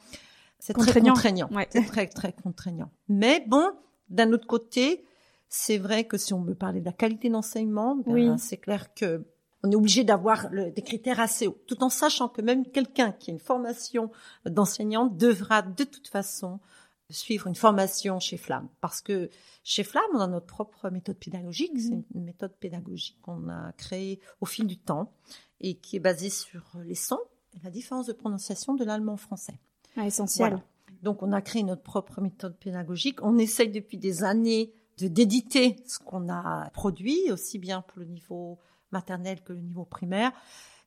[0.59, 1.49] c'est très Contraignant.
[1.53, 1.69] Ouais.
[1.71, 2.90] C'est très, très contraignant.
[3.09, 3.71] Mais bon,
[4.09, 5.05] d'un autre côté,
[5.49, 8.31] c'est vrai que si on veut parler de la qualité d'enseignement, ben, Oui.
[8.38, 9.25] c'est clair que
[9.62, 13.31] on est obligé d'avoir des critères assez hauts, tout en sachant que même quelqu'un qui
[13.31, 14.12] a une formation
[14.45, 16.61] d'enseignante devra de toute façon
[17.11, 18.69] suivre une formation chez Flamme.
[18.81, 19.31] Parce que
[19.64, 21.73] chez Flamme, on a notre propre méthode pédagogique.
[21.79, 25.12] C'est une méthode pédagogique qu'on a créée au fil du temps
[25.61, 27.21] et qui est basée sur les sons
[27.55, 29.59] et la différence de prononciation de l'allemand français.
[29.97, 30.51] Ah, Essentiel.
[30.51, 30.65] Voilà.
[31.03, 33.23] Donc, on a créé notre propre méthode pédagogique.
[33.23, 38.07] On essaye depuis des années de d'éditer ce qu'on a produit, aussi bien pour le
[38.07, 38.59] niveau
[38.93, 40.33] maternel que le niveau primaire.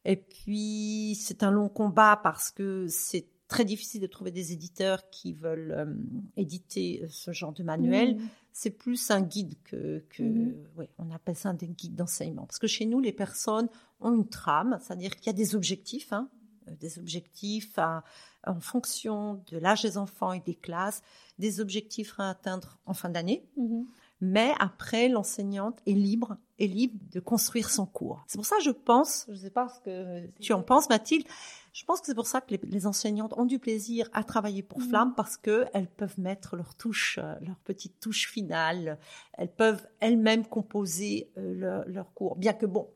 [0.06, 5.10] Et puis, c'est un long combat parce que c'est très difficile de trouver des éditeurs
[5.10, 5.94] qui veulent euh,
[6.38, 8.16] éditer ce genre de manuel.
[8.16, 8.28] Mhm.
[8.52, 10.56] C'est plus un guide que, que Mhm.
[10.78, 12.46] ouais, on appelle ça des guides d'enseignement.
[12.46, 13.68] Parce que chez nous, les personnes
[14.02, 16.39] ont une trame, c'est-à-dire qu'il y a des objectifs, hein, euh,
[16.80, 18.04] des objectifs à-
[18.48, 21.02] en fonction de l'âge des enfants et des classes,
[21.40, 23.46] des objectifs à atteindre en fin d'année.
[23.58, 23.86] Mhm.
[24.22, 28.22] Mais après, l'enseignante est libre, est libre de construire son cours.
[28.28, 31.26] C'est pour ça, je pense, je ne sais pas ce que tu en penses, Mathilde,
[31.72, 34.62] je pense que c'est pour ça que les, les enseignantes ont du plaisir à travailler
[34.62, 34.90] pour Mhm.
[34.90, 39.00] Flamme parce que elles peuvent mettre leur touche, euh, leur petite touche finale.
[39.38, 42.36] Elles peuvent elles-mêmes composer euh, leur cours.
[42.36, 42.90] Bien que bon,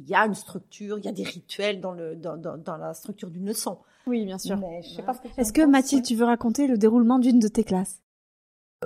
[0.00, 2.76] il y a une structure, il y a des rituels dans le dans, dans, dans
[2.76, 3.78] la structure d'une leçon.
[4.06, 4.56] Oui, bien sûr.
[4.56, 7.18] Mais je sais pas ce que tu Est-ce que Mathilde, tu veux raconter le déroulement
[7.18, 8.00] d'une de tes classes?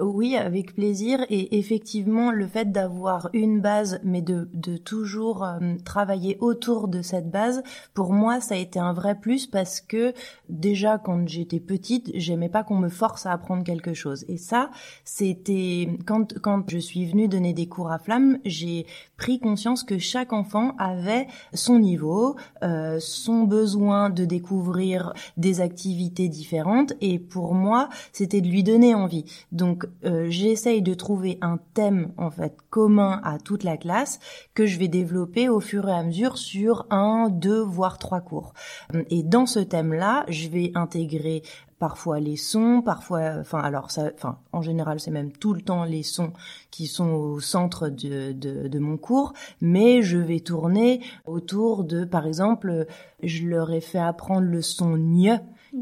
[0.00, 1.24] Oui, avec plaisir.
[1.30, 7.00] Et effectivement, le fait d'avoir une base, mais de, de toujours euh, travailler autour de
[7.00, 7.62] cette base,
[7.94, 10.12] pour moi, ça a été un vrai plus parce que
[10.48, 14.24] déjà, quand j'étais petite, j'aimais pas qu'on me force à apprendre quelque chose.
[14.26, 14.70] Et ça,
[15.04, 19.98] c'était quand quand je suis venue donner des cours à Flamme, j'ai pris conscience que
[19.98, 26.94] chaque enfant avait son niveau, euh, son besoin de découvrir des activités différentes.
[27.00, 29.24] Et pour moi, c'était de lui donner envie.
[29.52, 34.18] Donc euh, j'essaye de trouver un thème en fait commun à toute la classe
[34.54, 38.54] que je vais développer au fur et à mesure sur un, deux, voire trois cours.
[39.10, 41.42] Et dans ce thème-là, je vais intégrer
[41.78, 45.84] parfois les sons, parfois, enfin alors ça, enfin en général c'est même tout le temps
[45.84, 46.32] les sons
[46.70, 52.04] qui sont au centre de, de, de mon cours, mais je vais tourner autour de,
[52.04, 52.86] par exemple,
[53.22, 54.96] je leur ai fait apprendre le son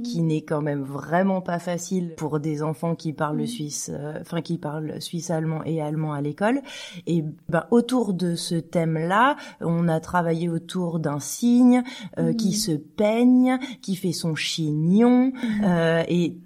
[0.04, 3.46] qui n'est quand même vraiment pas facile pour des enfants qui parlent le Mhm.
[3.48, 6.60] suisse, euh, enfin qui parlent suisse allemand et allemand à l'école.
[7.06, 11.82] Et ben autour de ce thème-là, on a travaillé autour d'un signe
[12.18, 12.36] euh, Mhm.
[12.36, 15.32] qui se peigne, qui fait son chignon,
[15.64, 16.38] euh, et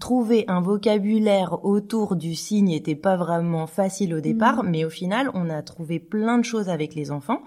[0.00, 4.70] trouver un vocabulaire autour du signe était pas vraiment facile au départ, Mhm.
[4.70, 7.40] mais au final, on a trouvé plein de choses avec les enfants.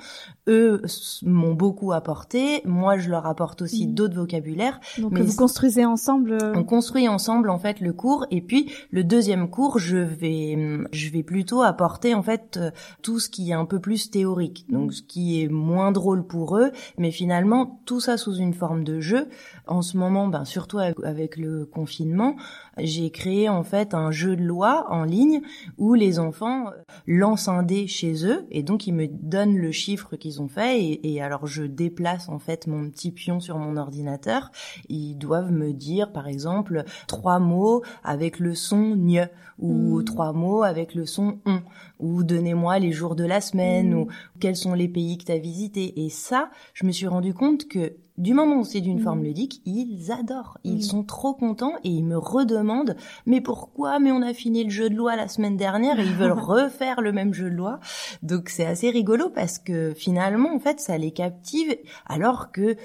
[0.47, 0.81] Eux
[1.23, 3.93] m'ont beaucoup apporté, moi je leur apporte aussi Mhm.
[3.93, 4.79] d'autres vocabulaires.
[4.97, 6.31] Donc Mais vous construisez ensemble.
[6.33, 10.57] euh, On construit ensemble en fait le cours et puis le deuxième cours, je vais
[10.91, 14.65] je vais plutôt apporter en fait euh, tout ce qui est un peu plus théorique,
[14.69, 18.83] donc ce qui est moins drôle pour eux, mais finalement tout ça sous une forme
[18.83, 19.27] de jeu.
[19.67, 22.35] En ce moment, ben surtout avec le confinement,
[22.79, 25.41] j'ai créé en fait un jeu de loi en ligne
[25.77, 26.71] où les enfants
[27.05, 30.81] lancent un dé chez eux et donc ils me donnent le chiffre qu'ils ont fait
[30.81, 34.51] et, et, alors je déplace en fait mon petit pion sur mon ordinateur.
[34.89, 40.05] Ils doivent me dire par exemple trois mots avec le son gne ou mmh.
[40.05, 41.61] trois mots avec le son on
[41.99, 43.97] ou donnez-moi les jours de la semaine mmh.
[43.97, 44.07] ou
[44.39, 47.67] quels sont les pays que tu as visités et ça je me suis rendu compte
[47.67, 49.23] que du moment où c'est d'une forme mm.
[49.23, 50.57] ludique, ils adorent.
[50.63, 50.81] Ils mm.
[50.81, 53.99] sont trop contents et ils me redemandent mais pourquoi?
[53.99, 57.01] Mais on a fini le jeu de loi la semaine dernière et ils veulent refaire
[57.01, 57.79] le même jeu de loi.
[58.23, 61.75] Donc c'est assez rigolo parce que finalement en fait ça les captive
[62.07, 62.75] alors que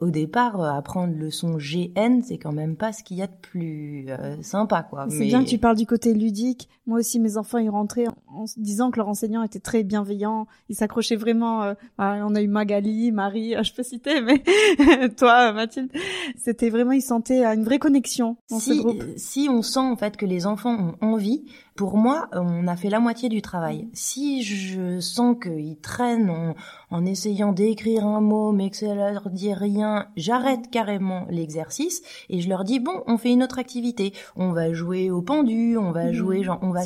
[0.00, 3.26] au départ, euh, apprendre le son GN, c'est quand même pas ce qu'il y a
[3.26, 5.06] de plus euh, sympa, quoi.
[5.08, 6.68] C'est bien que tu parles du côté ludique.
[6.86, 10.46] Moi aussi, mes enfants, ils rentraient en, disant que leur enseignant était très bienveillant.
[10.68, 11.62] Ils s'accrochaient vraiment.
[11.62, 14.42] Euh, bah, on a eu Magali, Marie, je peux citer, mais
[15.16, 15.90] toi, Mathilde,
[16.36, 19.02] c'était vraiment, ils sentaient une vraie connexion dans si, ce groupe.
[19.16, 21.44] Si on sent en fait que les enfants ont envie,
[21.78, 23.88] pour moi, on a fait la moitié du travail.
[23.92, 26.56] Si je sens qu'ils traînent en,
[26.90, 32.40] en essayant d'écrire un mot, mais que ça leur dit rien, j'arrête carrément l'exercice et
[32.40, 34.12] je leur dis bon, on fait une autre activité.
[34.34, 36.14] On va jouer au pendu, on va mmh.
[36.14, 36.80] jouer, genre, on va,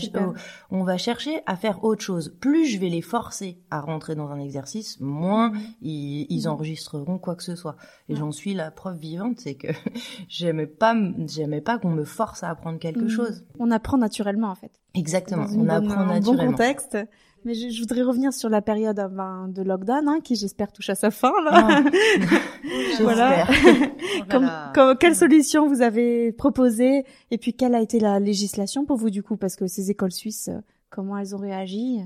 [0.71, 2.37] on va chercher à faire autre chose.
[2.39, 5.61] Plus je vais les forcer à rentrer dans un exercice, moins mmh.
[5.81, 7.77] ils, ils, enregistreront quoi que ce soit.
[8.11, 9.69] Et j'en suis la preuve vivante, c'est que
[10.29, 10.95] j'aimais pas,
[11.27, 13.09] j'aimais pas qu'on me force à apprendre quelque mmh.
[13.09, 13.47] chose.
[13.59, 14.82] On apprend naturellement en fait.
[14.95, 16.21] Exactement, on apprend naturellement.
[16.21, 16.99] Bon contexte.
[17.45, 20.95] Mais je, voudrais revenir sur la période ben, de lockdown, hein, qui j'espère touche à
[20.95, 21.51] sa fin là.
[21.53, 21.83] Ah.
[23.01, 23.47] voilà.
[24.31, 28.97] comme, comme, quelle solution vous avez proposé et puis quelle a été la législation pour
[28.97, 30.51] vous du coup parce que ces écoles suisses,
[30.89, 32.01] comment elles ont réagi?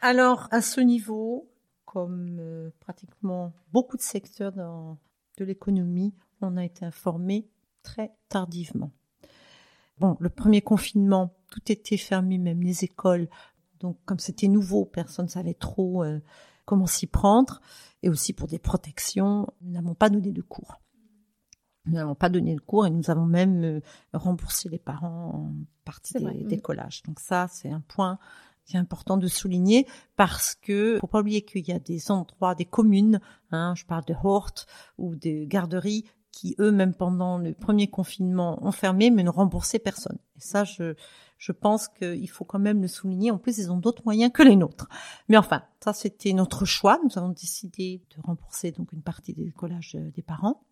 [0.00, 1.48] Alors à ce niveau,
[1.84, 4.96] comme euh, pratiquement beaucoup de secteurs dans,
[5.38, 7.48] de l'économie, on a été informé
[7.82, 8.92] très tardivement.
[9.98, 13.28] Bon, le premier confinement, tout était fermé, même les écoles.
[13.78, 16.18] Donc, comme c'était nouveau, personne ne savait trop euh,
[16.64, 17.60] comment s'y prendre.
[18.02, 20.80] Et aussi pour des protections, nous n'avons pas donné de cours.
[21.84, 23.80] Nous n'avons pas donné de cours et nous avons même euh,
[24.14, 25.52] remboursé les parents en
[25.84, 27.02] partie des, collages.
[27.02, 28.18] Donc ça, c'est un point
[28.64, 29.86] qui est important de souligner
[30.16, 34.04] parce que faut pas oublier qu'il y a des endroits, des communes, hein, je parle
[34.04, 34.64] de Hort
[34.96, 39.78] ou de garderies qui eux, même pendant le premier confinement, ont fermé mais ne remboursaient
[39.78, 40.18] personne.
[40.36, 40.94] Et ça, je,
[41.42, 43.32] je pense qu'il faut quand même le souligner.
[43.32, 44.88] En plus, ils ont d'autres moyens que les nôtres.
[45.28, 47.00] Mais enfin, ça, c'était notre choix.
[47.02, 50.62] Nous avons décidé de rembourser donc une partie des collages euh, des parents.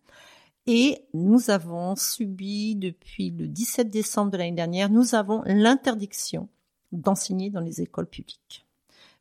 [0.67, 6.47] Et nous avons subi depuis le 17 décembre de l'année dernière, nous avons l'interdiction
[6.93, 8.65] d'enseigner dans les écoles publiques.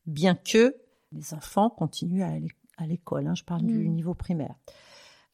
[0.07, 0.77] Bien que
[1.11, 2.23] les enfants continuent
[2.77, 3.93] à l'école, hein, je parle du mmh.
[3.93, 4.55] niveau primaire.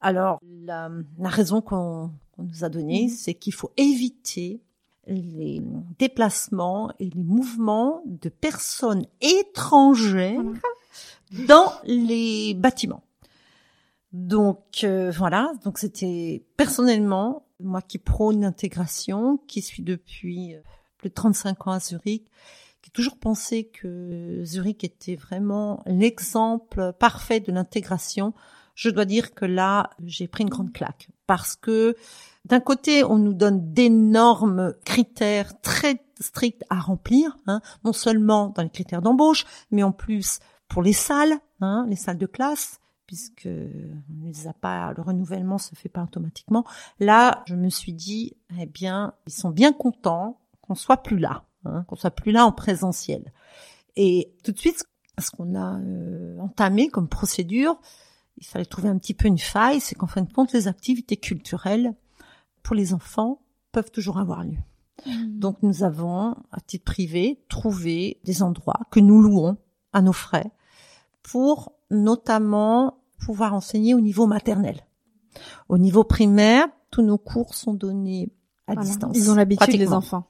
[0.00, 3.10] Alors, la, raison qu'on nous a donnée, mmh.
[3.10, 4.62] c'est qu'il faut éviter
[5.06, 5.62] les
[5.98, 10.42] déplacements et les mouvements de personnes étrangères
[11.46, 13.02] dans les bâtiments.
[14.12, 20.60] Donc euh, voilà, donc c'était personnellement moi qui prône l'intégration, qui suis depuis euh,
[20.98, 22.24] plus de 35 ans à Zurich,
[22.82, 28.32] qui ai toujours pensé que Zurich était vraiment l'exemple parfait de l'intégration
[28.76, 31.96] je dois dire que là, j'ai pris une grande claque parce que
[32.46, 38.62] d'un côté, on nous donne d'énormes critères très stricts à remplir, hein, non seulement dans
[38.62, 43.48] les critères d'embauche, mais en plus pour les salles, hein, les salles de classe, puisque
[43.48, 46.64] on les a pas, le renouvellement se fait pas automatiquement.
[47.00, 51.44] Là, je me suis dit, eh bien, ils sont bien contents qu'on soit plus là,
[51.64, 53.32] hein, qu'on soit plus là en présentiel.
[53.96, 54.84] Et tout de suite,
[55.18, 57.80] ce qu'on a euh, entamé comme procédure,
[58.38, 61.16] il fallait trouver un petit peu une faille, c'est qu'en fin de compte, les activités
[61.16, 61.94] culturelles
[62.66, 63.38] pour les enfants
[63.70, 64.58] peuvent toujours avoir lieu.
[65.06, 65.38] Mmh.
[65.38, 69.56] Donc nous avons, à titre privé, trouvé des endroits que nous louons
[69.92, 70.50] à nos frais
[71.22, 74.80] pour notamment pouvoir enseigner au niveau maternel.
[75.68, 78.32] Au niveau primaire, tous nos cours sont donnés
[78.66, 79.16] à distance.
[79.16, 80.28] Ils ont l'habitude, les enfants.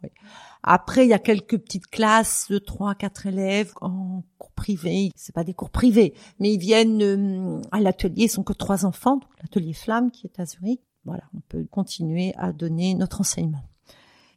[0.63, 5.11] Après, il y a quelques petites classes de trois, quatre élèves en cours privé.
[5.17, 8.25] C'est pas des cours privés, mais ils viennent euh, à l'atelier.
[8.25, 10.83] Ils sont que trois enfants, l'atelier Flamme qui est à Zurich.
[11.07, 13.63] Voilà, on peut continuer à donner notre enseignement.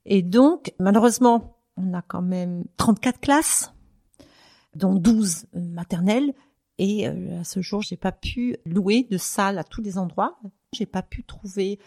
[0.06, 3.74] Et donc, malheureusement, on a quand même 34 classes,
[4.76, 6.34] dont 12 euh, maternelles.
[6.78, 10.40] Et euh, à ce jour, j'ai pas pu louer de salle à tous les endroits.
[10.74, 11.80] J'ai pas pu trouver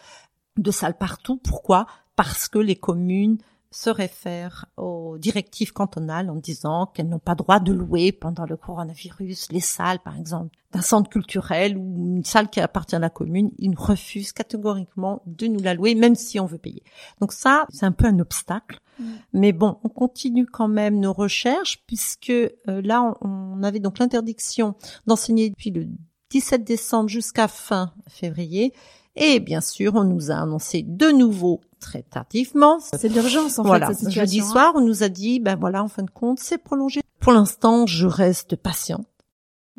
[0.57, 1.38] de salle partout.
[1.38, 1.87] Pourquoi?
[2.16, 3.38] Parce que les communes
[3.73, 8.57] se réfèrent aux directives cantonales en disant qu'elles n'ont pas droit de louer pendant le
[8.57, 13.11] coronavirus les salles, par exemple, d'un centre culturel ou une salle qui appartient à la
[13.11, 13.51] commune.
[13.59, 16.83] Ils refusent catégoriquement de nous la louer, même si on veut payer.
[17.21, 18.79] Donc ça, c'est un peu un obstacle.
[18.99, 19.05] Mm.
[19.33, 24.75] Mais bon, on continue quand même nos recherches puisque euh, là, on avait donc l'interdiction
[25.07, 25.89] d'enseigner depuis le
[26.31, 28.73] 17 décembre jusqu'à fin février.
[29.16, 32.79] Et bien sûr, on nous a annoncé de nouveau très tardivement.
[32.81, 33.88] C'est l'urgence en voilà.
[33.88, 33.94] fait.
[33.94, 34.53] Cette Jeudi situation, hein.
[34.53, 37.01] soir, on nous a dit, ben voilà, en fin de compte, c'est prolongé.
[37.20, 39.07] Pour l'instant, je reste patiente.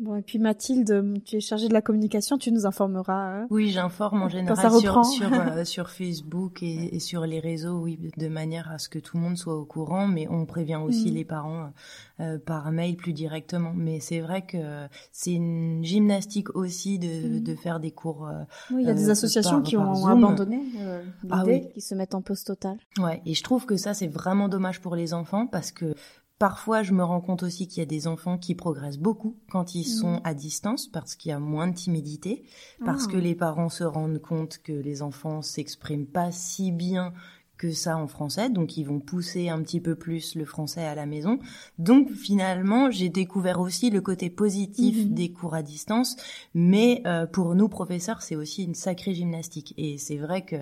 [0.00, 3.14] Bon, et puis Mathilde, tu es chargée de la communication, tu nous informeras.
[3.42, 7.38] Hein Oui, j'informe en général ça sur, sur, euh, sur Facebook et, et, sur les
[7.38, 10.46] réseaux, oui, de manière à ce que tout le monde soit au courant, mais on
[10.46, 11.14] prévient aussi Mm.
[11.14, 11.70] les parents
[12.18, 13.72] euh, par mail plus directement.
[13.72, 17.42] Mais c'est vrai que c'est une gymnastique aussi de, Mm.
[17.44, 18.26] de faire des cours.
[18.26, 20.10] euh, Oui, il y a des euh, associations par- qui par ont Zoom.
[20.24, 21.68] abandonné euh, l'idée, Ah oui.
[21.72, 22.78] qui se mettent en pause totale.
[22.98, 25.94] Ouais, et je trouve que ça c'est vraiment dommage pour les enfants parce que
[26.38, 29.74] parfois je me rends compte aussi qu'il y a des enfants qui progressent beaucoup quand
[29.74, 30.20] ils sont Mhm.
[30.24, 32.44] à distance parce qu'il y a moins de timidité,
[32.84, 33.12] parce Ah.
[33.12, 37.12] que les parents se rendent compte que les enfants s'expriment pas si bien
[37.56, 40.94] que ça en français, donc ils vont pousser un petit peu plus le français à
[40.94, 41.38] la maison.
[41.78, 45.14] Donc finalement, j'ai découvert aussi le côté positif Mhm.
[45.14, 46.16] des cours à distance,
[46.54, 49.72] mais euh, pour nous professeurs, c'est aussi une sacrée gymnastique.
[49.76, 50.56] Et c'est vrai que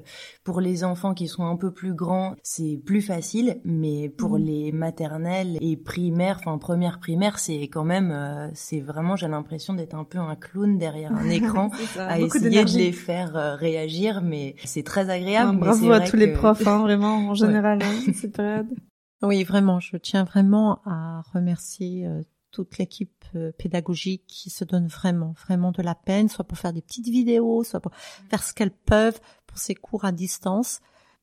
[0.45, 4.45] pour les enfants qui sont un peu plus grands, c'est plus facile, mais pour Mhm.
[4.45, 9.75] les maternelles et primaires, enfin première primaire, c'est quand même, euh, c'est vraiment, j'ai l'impression
[9.75, 13.55] d'être un peu un clown derrière un écran ça, à essayer de les faire euh,
[13.57, 15.51] réagir, mais c'est très agréable.
[15.55, 18.69] Ah, bravo à tous les profs, hein, vraiment, en général, hein, cette période.
[19.23, 24.87] Oui, vraiment, je tiens vraiment à remercier euh, toute l'équipe euh, pédagogique qui se donne
[24.87, 28.53] vraiment, vraiment de la peine, soit pour faire des petites vidéos, soit pour faire ce
[28.53, 30.81] qu'elles peuvent pour ces cours à distance.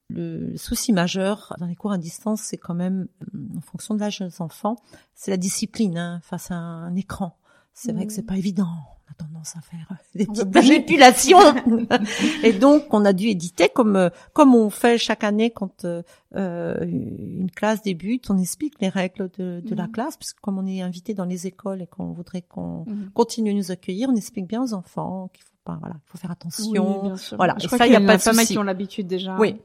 [0.09, 3.99] Le souci majeur dans les cours à distance, c'est quand même, euh, en fonction de
[3.99, 4.75] l'âge des enfants,
[5.13, 7.37] c'est la discipline hein, face à un écran.
[7.73, 8.67] C'est vrai que c'est pas évident.
[9.09, 11.39] On a tendance à faire des On veut petites manipulations.
[12.43, 16.03] Et donc, on a dû éditer comme euh, comme on fait chaque année quand euh,
[16.35, 19.91] euh, une classe débute, on explique les règles de, de la Mhm.
[19.91, 23.09] classe, parce que comme on est invité dans les écoles et qu'on voudrait qu'on Mhm.
[23.13, 26.17] continue à nous accueillir, on explique bien aux enfants qu'il faut pas, voilà, il faut
[26.17, 26.69] faire attention.
[27.01, 27.37] Oui, bien sûr.
[27.37, 27.55] Voilà.
[27.59, 29.37] Je Et crois ça, qu'il y a pas de pas mal qui ont l'habitude déjà.
[29.39, 29.55] Oui.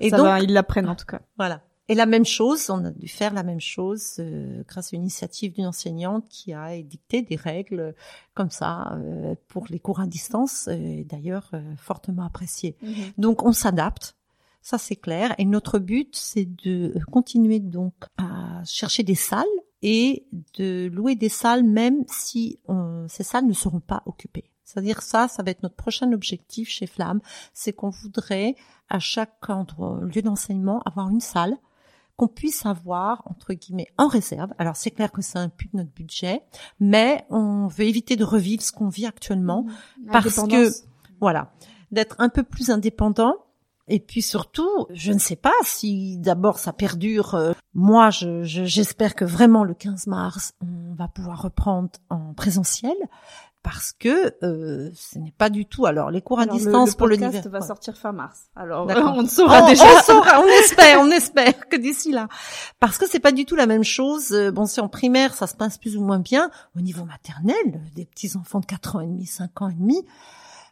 [0.00, 1.20] Et ça donc, va, ils l'apprennent en tout cas.
[1.36, 1.60] voilà.
[1.88, 5.02] Et la même chose, on a dû faire la même chose euh, grâce à une
[5.02, 7.92] initiative d'une enseignante qui a édicté des règles euh,
[8.32, 12.76] comme ça euh, pour les cours à distance, et d'ailleurs euh, fortement appréciées.
[13.18, 14.16] Donc on s'adapte,
[14.62, 15.34] ça c'est clair.
[15.36, 19.44] Et notre but, c'est de continuer donc à chercher des salles
[19.82, 24.50] et de louer des salles même si euh, ces salles ne seront pas occupées.
[24.64, 27.20] C'est-à-dire ça, ça va être notre prochain objectif chez Flamme,
[27.52, 28.54] c'est qu'on voudrait
[28.88, 31.58] à chaque endroit, lieu d'enseignement avoir une salle
[32.16, 34.50] qu'on puisse avoir entre guillemets en réserve.
[34.58, 36.42] Alors c'est clair que ça impute notre budget,
[36.80, 39.66] mais on veut éviter de revivre ce qu'on vit actuellement
[40.12, 40.84] parce Indépendance.
[41.20, 41.52] voilà,
[41.90, 43.34] d'être un peu plus indépendant.
[43.86, 47.34] Et puis surtout, je ne sais pas si d'abord ça perdure.
[47.34, 52.32] euh, moi, je- je- j'espère que vraiment le 15 mars, on va pouvoir reprendre en
[52.32, 52.94] présentiel
[53.64, 55.86] parce que euh, ce n'est pas du tout.
[55.86, 58.44] Alors les cours à Alors, le- distance le pour le podcast va sortir fin mars.
[58.54, 59.84] Alors on ne saura on, déjà.
[59.84, 62.28] on saura, on espère, on espère que d'ici là,
[62.78, 64.30] parce que c'est pas du tout la même chose.
[64.30, 66.48] Euh, Bon, c'est en primaire, ça se passe plus ou moins bien.
[66.76, 70.04] Au niveau maternel, des petits enfants de 4 ans et demi, 5 ans et demi.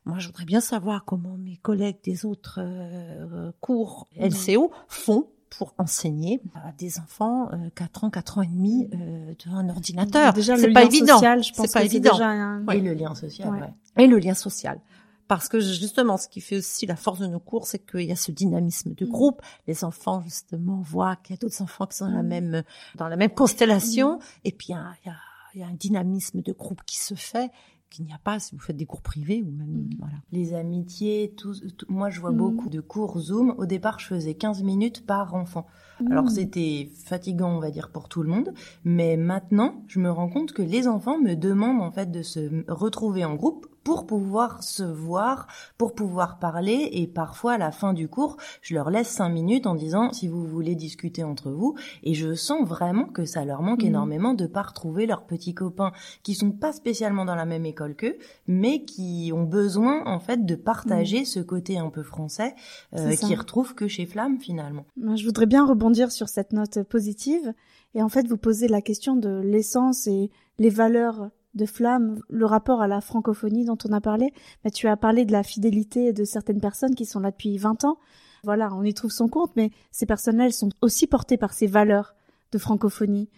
[0.05, 4.07] Moi, je voudrais bien savoir comment mes collègues des autres euh, cours.
[4.20, 9.35] LCO font pour enseigner à des enfants euh, 4 ans, 4 ans et demi euh,
[9.45, 10.33] devant un ordinateur.
[10.33, 11.15] Déjà c'est le pas lien évident.
[11.15, 12.12] social, je pense C'est pas que c'est évident.
[12.12, 13.61] déjà un- Et le lien social, Ouais.
[13.61, 14.05] ouais.
[14.05, 14.81] et le lien social.
[15.29, 18.12] Parce que justement, ce qui fait aussi la force de nos cours, c'est qu'il y
[18.12, 19.11] a ce dynamisme de Mhm.
[19.11, 19.41] groupe.
[19.67, 22.29] Les enfants, justement, voient qu'il y a d'autres enfants qui sont dans la Mhm.
[22.29, 22.62] même,
[22.97, 24.19] dans la même constellation.
[24.45, 25.17] Et puis, il y a, il y a-
[25.55, 27.51] il y a un dynamisme de groupe qui se fait,
[27.92, 29.90] qu'il n'y a pas si vous faites des cours privés ou même, Mhm.
[29.98, 30.14] voilà.
[30.33, 32.37] Les amitiés, tout, tout- moi je vois Mhm.
[32.38, 33.55] beaucoup de cours Zoom.
[33.59, 35.66] Au départ, je faisais 15 minutes par enfant.
[36.11, 36.31] Alors Mmh.
[36.31, 38.53] c'était fatigant, on va dire, pour tout le monde.
[38.85, 42.65] Mais maintenant, je me rends compte que les enfants me demandent en fait de se
[42.71, 46.88] retrouver en groupe pour pouvoir se voir, pour pouvoir parler.
[46.93, 50.29] Et parfois, à la fin du cours, je leur laisse cinq minutes en disant si
[50.29, 51.75] vous voulez discuter entre vous.
[52.05, 53.88] Et je sens vraiment que ça leur manque Mhm.
[53.88, 55.90] énormément de pas retrouver leurs petits copains
[56.23, 60.46] qui sont pas spécialement dans la même école qu'eux, mais qui ont besoin en fait
[60.46, 62.55] de partager ce côté un peu français
[62.96, 64.85] euh, qu'ils retrouvent que chez Flamme finalement.
[64.96, 67.53] Moi, Je voudrais bien rebondir sur cette note positive
[67.95, 72.47] et en fait vous poser la question de l'essence et les valeurs de Flamme, le
[72.47, 74.33] rapport à la francophonie dont on a parlé.
[74.65, 77.85] Bah, tu as parlé de la fidélité de certaines personnes qui sont là depuis 20
[77.85, 77.99] ans.
[78.45, 81.67] voilà, on y trouve son compte, mais ces personnes-là, elles sont aussi portées par ces
[81.67, 82.15] valeurs
[82.53, 83.29] de francophonie.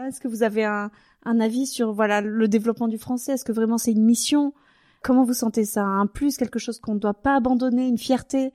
[0.00, 0.90] Est-ce que vous avez un,
[1.24, 3.32] un avis sur voilà le développement du français?
[3.32, 4.54] Est-ce que vraiment c'est une mission?
[5.02, 5.84] Comment vous sentez ça?
[5.84, 8.52] Un plus, quelque chose qu'on ne doit pas abandonner, une fierté?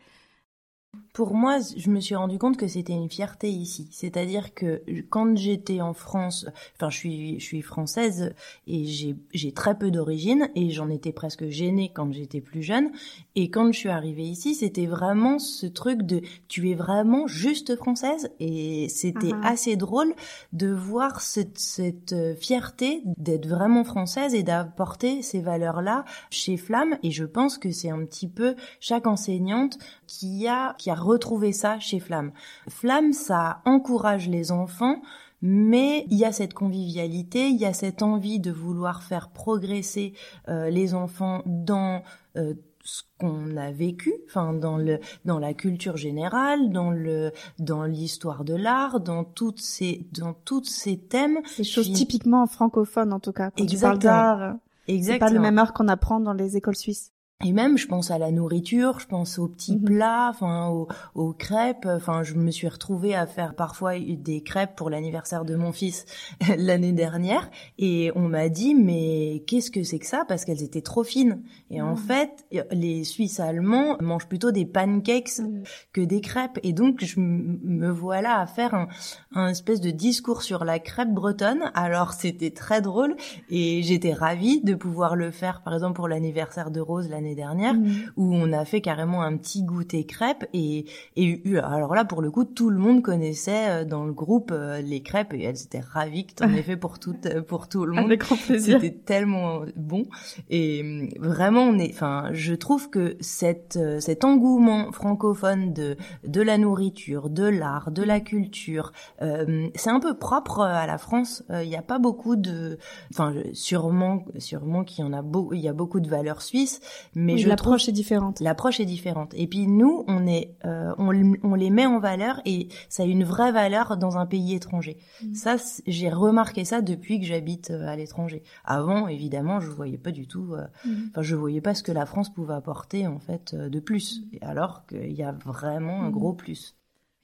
[1.18, 3.88] Pour moi, je me suis rendu compte que c'était une fierté ici.
[3.89, 6.45] C'est-à-dire que quand j'étais en France,
[6.76, 8.36] enfin, je suis, je suis française
[8.68, 12.91] et j'ai, très peu d'origine et j'en étais presque gênée quand j'étais plus jeune.
[13.34, 17.76] Et quand je suis arrivée ici, c'était vraiment ce truc de tu es vraiment juste
[17.78, 19.43] française et c'était uh-huh.
[19.43, 20.13] assez drôle
[20.53, 26.95] de voir cette, cette fierté d'être vraiment française et d'apporter ces valeurs-là chez Flamme.
[27.01, 31.53] Et je pense que c'est un petit peu chaque enseignante qui a, qui a retrouver
[31.53, 32.32] ça chez Flamme.
[32.70, 35.01] Flamme, ça encourage les enfants,
[35.41, 40.14] mais il y a cette convivialité, il y a cette envie de vouloir faire progresser
[40.47, 42.03] euh, les enfants dans
[42.38, 42.53] euh,
[42.84, 48.45] ce qu'on a vécu, enfin dans le dans la culture générale, dans le dans l'histoire
[48.45, 51.39] de l'art, dans toutes ces dans toutes ces thèmes.
[51.45, 53.51] Ces choses typiquement francophones en tout cas.
[53.51, 53.99] Quand Exactement.
[53.99, 54.55] tu parles d'art,
[54.88, 57.12] c'est pas le même art qu'on apprend dans les écoles suisses.
[57.46, 59.84] Et même, je pense à la nourriture, je pense aux petits mhm.
[59.84, 61.86] plats, enfin aux, aux, crêpes.
[61.86, 66.06] Enfin, je me suis retrouvée à faire parfois des crêpes pour l'anniversaire de mon fils
[66.58, 70.26] l'année dernière, et on m'a dit mais qu'est-ce que c'est que ça?
[70.28, 71.44] Parce qu'elles étaient trop fines.
[71.70, 71.98] Et en mhm.
[71.98, 75.62] fait, les Suisses allemands mangent plutôt des pancakes mhm.
[75.94, 76.58] que des crêpes.
[76.64, 78.88] Et donc, je me voilà à faire un,
[79.36, 81.72] un espèce de discours sur la crêpe bretonne.
[81.76, 83.16] Alors, c'était très drôle,
[83.52, 87.73] et j'étais ravie de pouvoir le faire, par exemple pour l'anniversaire de Rose l'année dernière
[87.73, 88.11] mmh.
[88.15, 92.32] où on a fait carrément un petit goûter crêpes et, et alors là pour le
[92.32, 95.80] coup tout le monde connaissait euh, dans le groupe euh, les crêpes et elles étaient
[95.80, 98.05] ravies que t'en aies fait pour tout euh, pour tout le monde.
[98.05, 98.80] Avec grand plaisir.
[98.82, 100.05] C'était tellement bon
[100.49, 106.57] et vraiment on est enfin je trouve que cette cet engouement francophone de de la
[106.57, 111.43] nourriture, de l'art, de la culture, c'est un peu propre à la France.
[111.49, 112.78] Il n'y a pas beaucoup de
[113.11, 116.82] enfin sûrement sûrement qu'il y en a beau il y a beaucoup de valeurs suisses
[117.20, 118.39] mais l'approche est différente.
[118.41, 119.34] L'approche est différente.
[119.34, 121.07] Et puis nous, on est, euh, on,
[121.41, 124.97] on, les met en valeur et ça a une vraie valeur dans un pays étranger.
[125.24, 125.34] Mm.
[125.34, 125.55] Ça,
[125.88, 128.43] j'ai remarqué ça depuis que j'habite euh, à l'étranger.
[128.63, 130.53] Avant, évidemment, je voyais pas du tout.
[130.53, 131.07] Euh, mm.
[131.09, 134.22] Enfin, je voyais pas ce que la France pouvait apporter en fait de plus.
[134.22, 134.38] Mm.
[134.41, 136.76] Alors qu'il y a vraiment un gros plus.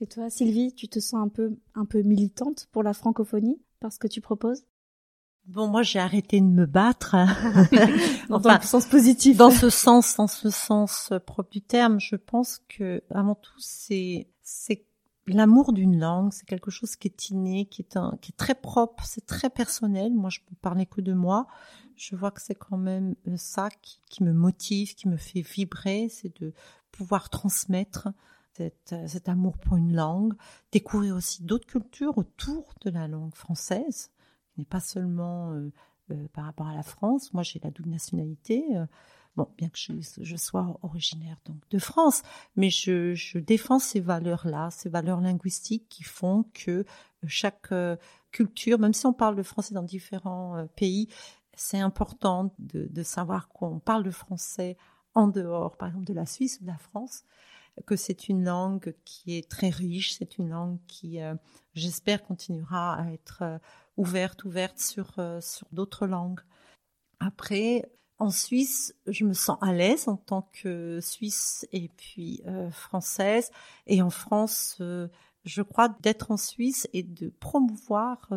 [0.01, 3.99] Et toi, Sylvie, tu te sens un peu, un peu militante pour la francophonie parce
[3.99, 4.63] que tu proposes?
[5.47, 7.15] Bon, moi, j'ai arrêté de me battre.
[8.29, 9.37] dans le sens positif.
[9.37, 14.29] Dans ce sens, dans ce sens propre du terme, je pense que, avant tout, c'est,
[14.41, 14.85] c'est
[15.27, 16.31] l'amour d'une langue.
[16.31, 19.49] C'est quelque chose qui est inné, qui est un, qui est très propre, c'est très
[19.49, 20.13] personnel.
[20.13, 21.47] Moi, je peux parler que de moi.
[21.97, 25.41] Je vois que c'est quand même euh, ça qui, qui, me motive, qui me fait
[25.41, 26.53] vibrer, c'est de
[26.91, 28.07] pouvoir transmettre
[28.53, 30.33] cet, euh, cet amour pour une langue,
[30.71, 34.12] découvrir aussi d'autres cultures autour de la langue française
[34.57, 35.71] n'est pas seulement euh,
[36.11, 37.33] euh, par rapport à la France.
[37.33, 38.65] Moi, j'ai la double nationalité.
[38.75, 38.85] Euh,
[39.35, 42.23] bon, bien que je, sois originaire donc de France,
[42.55, 46.85] mais je, défends ces valeurs-là, ces valeurs linguistiques qui font que
[47.25, 47.73] chaque
[48.31, 51.07] culture, même si on parle de français dans différents pays,
[51.55, 54.77] c'est important de, savoir qu'on parle de français
[55.15, 57.23] en dehors, par exemple, de la Suisse ou de la France,
[57.87, 61.19] que c'est une langue qui est très riche, c'est une langue qui,
[61.73, 63.59] j'espère, continuera à être
[63.97, 66.41] ouverte, ouverte sur, euh, sur d'autres langues.
[67.19, 67.89] Après,
[68.19, 73.51] en Suisse, je me sens à l'aise en tant que Suisse et puis euh, française.
[73.87, 75.07] Et en France, euh,
[75.45, 78.29] je crois d'être en Suisse et de promouvoir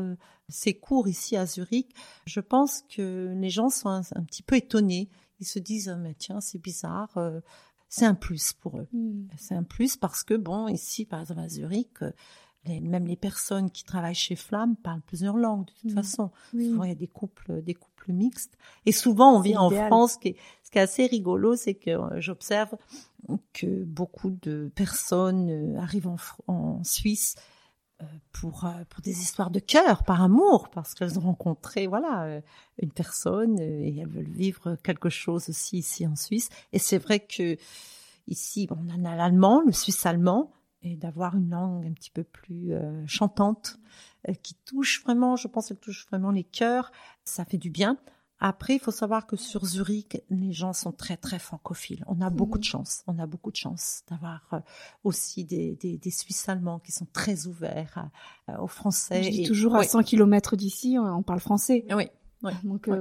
[0.48, 1.94] ces cours ici à Zurich.
[2.26, 5.08] Je pense que les gens sont un, petit peu étonnés.
[5.38, 7.16] Ils se disent, mais tiens, c'est bizarre.
[7.88, 8.88] c'est un plus pour eux.
[8.92, 9.28] Hmm.
[9.38, 12.02] C'est un plus parce que, bon, ici, par exemple, à Zurich,
[12.66, 16.30] même les personnes qui travaillent chez Flamme parlent plusieurs langues de toute façon.
[16.50, 18.56] Souvent, il y a des couples, des couples mixtes.
[18.84, 20.14] Et souvent, on vit en France.
[20.14, 22.76] Ce qui, est, ce qui est assez rigolo, c'est que euh, j'observe
[23.52, 27.34] que beaucoup de personnes euh, arrivent en, en Suisse
[28.02, 32.40] euh, pour pour des histoires de cœur, par amour, parce qu'elles ont rencontré voilà
[32.82, 36.50] une personne et elles veulent vivre quelque chose aussi ici en Suisse.
[36.72, 37.56] Et c'est vrai que
[38.28, 40.52] ici, on en a l'allemand, le suisse allemand,
[40.86, 43.78] et d'avoir une langue un petit peu plus euh, chantante
[44.28, 46.92] euh, qui touche vraiment, je pense, elle touche vraiment les cœurs.
[47.24, 47.98] Ça fait du bien.
[48.38, 52.04] Après, il faut savoir que sur Zurich, les gens sont très très francophiles.
[52.06, 52.70] On a beaucoup de mhm.
[52.70, 53.02] chance.
[53.06, 54.60] On a beaucoup de chance d'avoir euh,
[55.04, 58.08] aussi des, des, des, Suisses allemands qui sont très ouverts
[58.60, 59.22] aux Français.
[59.22, 61.86] Je dis toujours à 100 km d'ici, on parle français.
[61.90, 62.08] Oui.
[62.62, 62.98] Donc, Oui,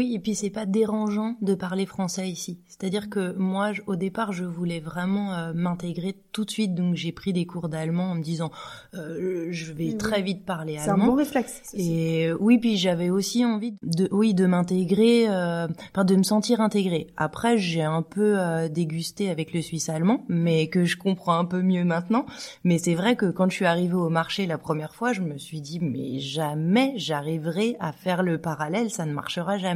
[0.00, 2.58] et puis c'est pas dérangeant de parler français ici.
[2.66, 7.12] C'est-à-dire que moi, au départ, je voulais vraiment euh, m'intégrer tout de suite, donc j'ai
[7.12, 8.50] pris des cours d'allemand en me disant,
[8.94, 10.96] euh, je vais très vite parler allemand.
[10.96, 11.62] C'est un bon réflexe.
[11.74, 16.60] Et euh, oui, puis j'avais aussi envie de, oui, de m'intégrer, enfin de me sentir
[16.60, 17.08] intégrée.
[17.16, 21.62] Après, j'ai un peu dégusté avec le suisse allemand, mais que je comprends un peu
[21.62, 22.26] mieux maintenant.
[22.64, 25.38] Mais c'est vrai que quand je suis arrivée au marché la première fois, je me
[25.38, 29.73] suis dit, mais jamais j'arriverai à faire le parallèle, ça ne marchera jamais.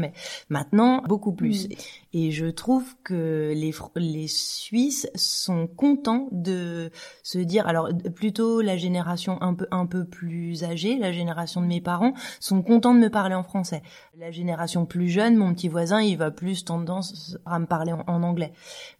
[0.49, 1.69] Maintenant, beaucoup plus.
[1.69, 1.73] Mm.
[2.15, 6.91] Et je trouve que les, les Suisses sont contents de
[7.23, 11.67] se dire, alors plutôt la génération un peu, un peu plus âgée, la génération de
[11.67, 13.83] mes parents, sont contents de me parler en français.
[14.19, 18.23] La génération plus jeune, mon petit voisin, il va plus tendance à me parler en,
[18.23, 18.53] anglais.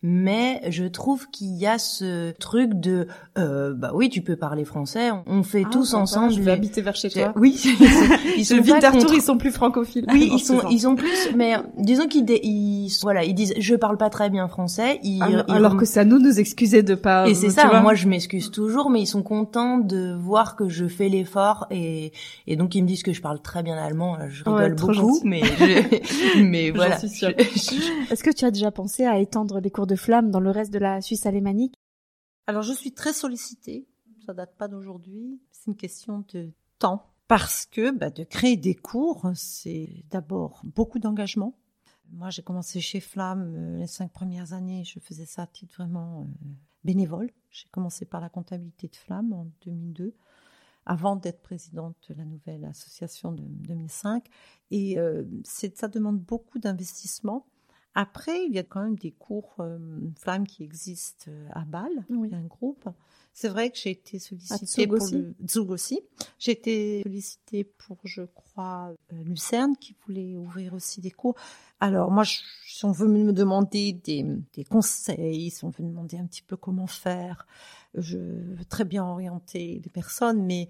[0.03, 4.67] Mais je trouve qu'il y a ce truc de, euh, bah oui, tu peux parler
[4.67, 6.33] français, on fait ah, tous ensemble.
[6.35, 7.33] Je vais habiter vers chez toi.
[7.37, 7.59] Oui,
[8.37, 10.05] ils sont, ils sont ils sont plus francophiles.
[10.13, 13.97] Oui, ils sont, ils ont plus, mais disons qu'ils, ils, voilà, ils disent, je parle
[13.97, 15.01] pas très bien français.
[15.03, 17.29] Ils, alors, que ça nous nous excuser de pas.
[17.29, 17.81] Et c'est ça.
[17.81, 22.13] Moi, je m'excuse toujours, mais ils sont contents de voir que je fais l'effort et,
[22.47, 24.19] et donc ils me disent que je parle très bien allemand.
[24.29, 25.43] Je rigole beaucoup mais
[26.37, 26.97] mais voilà.
[26.97, 30.73] Est-ce que tu as déjà pensé à étendre les cours de flamme dans le reste
[30.73, 31.75] de la Suisse alémanique?
[32.47, 33.87] Alors je suis très sollicitée.
[34.27, 35.41] Ça date pas d'aujourd'hui.
[35.51, 40.99] C'est une question de temps parce que bah, de créer des cours, c'est d'abord beaucoup
[40.99, 41.55] d'engagement.
[42.13, 44.85] Moi, j'ai commencé chez Flamme euh, les cinq premières années.
[44.85, 46.49] Je faisais ça à titre vraiment euh,
[46.85, 47.31] bénévole.
[47.51, 50.15] J'ai commencé par la comptabilité de Flamme en 2002
[50.87, 54.27] avant d'être présidente de la nouvelle association de 2005.
[54.71, 57.47] Et euh, ça demande beaucoup d'investissement.
[57.95, 59.79] Après, il y a quand même des cours euh,
[60.17, 62.07] flammes qui existent à Bâle.
[62.09, 62.89] Il y a un groupe.
[63.41, 66.01] C'est vrai que j'ai été sollicitée pour le Zug aussi.
[66.41, 71.37] J'ai été sollicitée pour, je crois, Lucerne qui voulait ouvrir aussi des cours.
[71.79, 76.19] Alors moi, si on veut me demander des, des conseils, si on veut me demander
[76.19, 77.47] un petit peu comment faire,
[77.95, 80.69] je veux très bien orienter les personnes, mais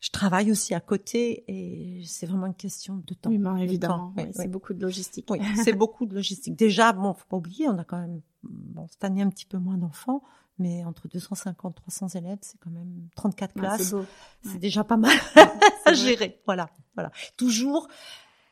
[0.00, 3.28] je travaille aussi à côté et c'est vraiment une question de temps.
[3.28, 5.26] Oui, ben, évidemment, c'est beaucoup de logistique.
[5.28, 6.56] Oui, c'est beaucoup de logistique.
[6.56, 9.58] Déjà, bon, faut pas oublier, on a quand même, bon, cette année un petit peu
[9.58, 10.22] moins d'enfants,
[10.58, 13.94] mais entre 250 300 élèves, c'est quand même 34 classes.
[14.42, 15.16] c'est déjà pas mal
[15.84, 16.40] à gérer.
[16.46, 17.10] Voilà, voilà.
[17.36, 17.88] Toujours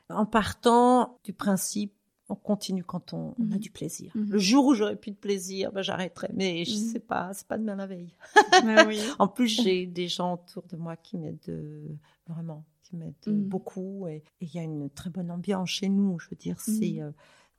[0.09, 1.93] en partant du principe
[2.29, 3.59] on continue quand on, a mhm.
[3.59, 4.11] du plaisir.
[4.15, 4.31] Mhm.
[4.31, 6.29] Le jour où j'aurai plus de plaisir, ben j'arrêterai.
[6.35, 6.93] Mais je mhm.
[6.93, 8.15] sais pas, c'est pas demain la veille.
[8.87, 9.01] oui.
[9.19, 11.87] en plus, j'ai des gens autour de moi qui m'aident euh,
[12.27, 14.09] vraiment, qui m'aident euh, beaucoup.
[14.09, 16.19] Et il y a une très bonne ambiance chez nous.
[16.19, 17.11] Je veux dire, c'est euh,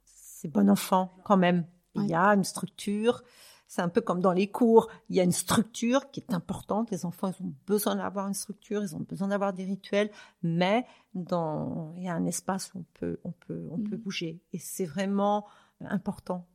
[0.03, 1.65] c'est bon enfant quand même.
[1.95, 3.23] Il y a une structure.
[3.67, 6.89] C'est un peu comme dans les cours, il y a une structure qui est importante.
[6.89, 10.09] Les enfants, ils ont besoin d'avoir une structure, ils ont besoin d'avoir des rituels,
[10.41, 14.01] mais dans, il y a un espace où on peut, on peut, on peut mm.
[14.01, 14.41] bouger.
[14.53, 15.45] Et c'est vraiment
[15.81, 16.47] important.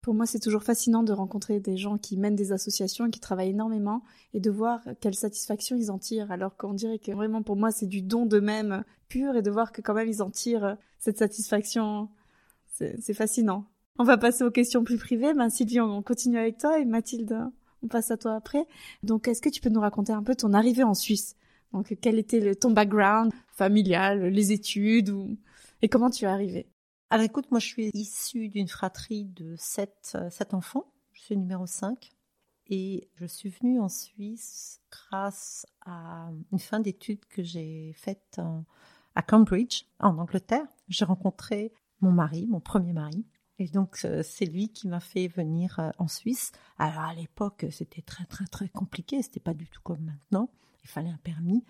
[0.00, 3.20] Pour moi, c'est toujours fascinant de rencontrer des gens qui mènent des associations et qui
[3.20, 4.02] travaillent énormément
[4.32, 6.30] et de voir quelle satisfaction ils en tirent.
[6.30, 9.72] Alors qu'on dirait que vraiment, pour moi, c'est du don d'eux-mêmes pur et de voir
[9.72, 12.08] que quand même ils en tirent cette satisfaction,
[12.66, 13.66] c'est fascinant.
[14.00, 15.34] On va passer aux questions plus privées.
[15.34, 17.36] Ben, Sylvie, on continue avec toi et Mathilde,
[17.82, 18.66] on passe à toi après.
[19.02, 21.36] Donc, est-ce que tu peux nous raconter un peu ton arrivée en Suisse?
[21.74, 25.36] Donc, quel était le, ton background familial, les études ou...
[25.82, 26.66] et comment tu es arrivée?
[27.10, 30.90] Alors, écoute, moi, je suis issue d'une fratrie de sept, euh, sept enfants.
[31.12, 32.10] Je suis numéro 5.
[32.68, 38.40] Et je suis venue en Suisse grâce à une fin d'études que j'ai faite
[39.14, 40.64] à Cambridge, en Angleterre.
[40.88, 43.26] J'ai rencontré mon mari, mon premier mari,
[43.60, 46.50] et donc, euh, c'est lui qui m'a fait venir euh, en Suisse.
[46.78, 49.20] Alors, à l'époque, c'était très, très, très compliqué.
[49.20, 50.48] C'était pas du tout comme maintenant.
[50.82, 51.62] Il fallait un permis.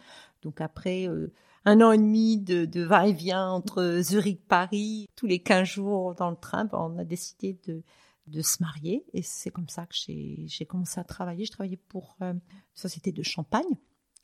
[0.43, 1.33] Donc, après euh,
[1.65, 6.31] un an et demi de, de va-et-vient entre Zurich, Paris, tous les 15 jours dans
[6.31, 7.83] le train, ben, on a décidé de,
[8.29, 9.05] de se marier.
[9.13, 11.45] Et c'est comme ça que j'ai commencé à travailler.
[11.45, 12.41] Je travaillais pour une
[12.73, 13.77] société de champagne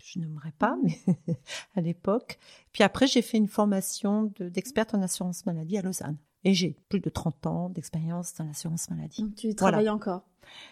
[0.05, 1.01] je n'aimerais pas, mais
[1.75, 2.39] à l'époque.
[2.71, 6.19] Puis après, j'ai fait une formation d'experte en assurance maladie à Lausanne.
[6.47, 9.21] Et j'ai plus de 30 ans d'expérience dans l'assurance maladie.
[9.21, 10.23] Donc tu travailles encore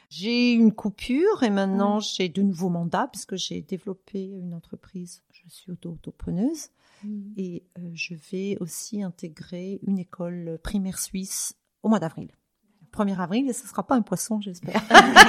[0.09, 5.25] J'ai une coupure et maintenant j'ai de nouveaux mandats puisque j'ai développé une entreprise.
[5.33, 6.69] Je suis auto-entrepreneuse
[7.03, 7.33] hmm.
[7.37, 12.31] et euh, je vais aussi intégrer une école primaire suisse au mois d'avril.
[12.93, 14.81] 1er avril et ce sera pas un poisson, j'espère.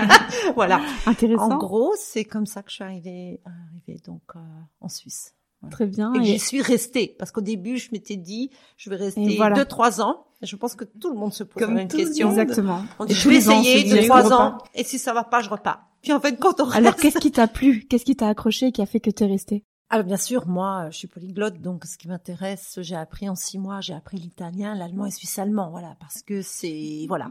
[0.53, 0.79] voilà.
[1.07, 1.53] Intéressant.
[1.53, 4.39] En gros, c'est comme ça que je suis arrivée, arrivée donc euh,
[4.79, 5.33] en Suisse.
[5.71, 6.13] Très bien.
[6.13, 10.01] Et, j'y suis restée parce qu'au début, je m'étais dit, je vais rester deux, trois
[10.01, 10.27] ans.
[10.41, 12.29] Je pense que tout le monde se pose une question.
[12.29, 12.83] Exactement.
[12.99, 14.57] On dit, je vais essayer deux, trois ans.
[14.73, 15.85] Et si ça va pas, je repars.
[16.01, 17.85] Puis en fait, quand on Alors, qu'est-ce qui t'a plu?
[17.89, 20.97] Qu'est-ce qui t'a accroché qui a fait que t'es resté alors bien sûr, moi, je
[20.97, 25.05] suis polyglotte, donc ce qui m'intéresse, j'ai appris en six mois, j'ai appris l'italien, l'allemand
[25.05, 27.29] et suisse-allemand, voilà, parce que c'est, voilà,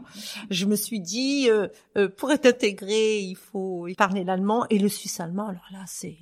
[0.49, 1.67] je me suis dit, euh,
[1.97, 5.49] euh, pour être intégré, il faut parler l'allemand et le suisse-allemand.
[5.49, 6.17] Alors là, c'est,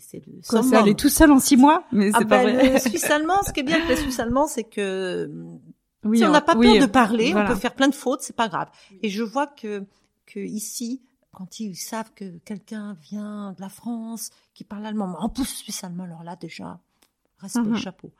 [0.00, 0.40] c'est, c'est le.
[0.48, 2.72] Quoi, ça allait tout seul en six mois, mais ah c'est pas ben, vrai.
[2.74, 5.30] Le suisse-allemand, ce qui est bien avec le suisse-allemand, c'est que
[6.04, 7.50] Oui, si on n'a pas oui, peur de parler, voilà.
[7.50, 8.68] on peut faire plein de fautes, c'est pas grave.
[9.02, 9.84] Et je vois que
[10.26, 15.28] que ici, quand ils savent que quelqu'un vient de la France, qui parle allemand, en
[15.28, 16.80] plus suisse allemand, alors là déjà,
[17.38, 17.76] respect, Mhm.
[17.76, 18.10] chapeau.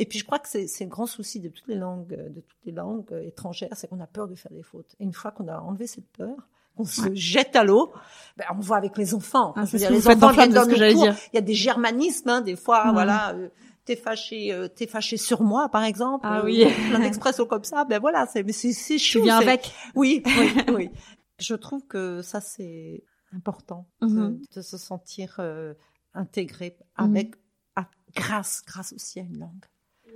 [0.00, 2.40] Et puis je crois que c'est le grand souci de toutes les langues, euh, de
[2.40, 4.94] toutes les langues euh, étrangères, c'est qu'on a peur de faire des fautes.
[5.00, 6.36] Et une fois qu'on a enlevé cette peur,
[6.78, 7.92] qu'on se jette à l'eau,
[8.36, 9.52] ben, on voit avec les enfants.
[9.56, 12.28] Ah, Je veux dire, les enfants viennent dans j'allais cours, il y a des germanismes,
[12.28, 12.92] hein, des fois, Mhm.
[12.92, 13.34] voilà.
[13.34, 13.48] euh,
[13.84, 16.26] T'es fâché, euh, t'es fâché sur moi, par exemple.
[16.28, 16.66] Ah euh, oui.
[16.90, 17.86] plein d'expressions comme ça.
[17.86, 19.72] Ben voilà, c'est, c'est, c'est Tu chou, viens c'est- avec.
[19.94, 20.90] oui, oui, oui.
[21.38, 23.02] Je trouve que ça, c'est
[23.34, 24.40] important de- Mhm.
[24.54, 25.72] de, se sentir euh,
[26.12, 27.04] intégré Mhm.
[27.06, 27.34] avec,
[27.76, 29.64] à- grâce, grâce aussi à une langue.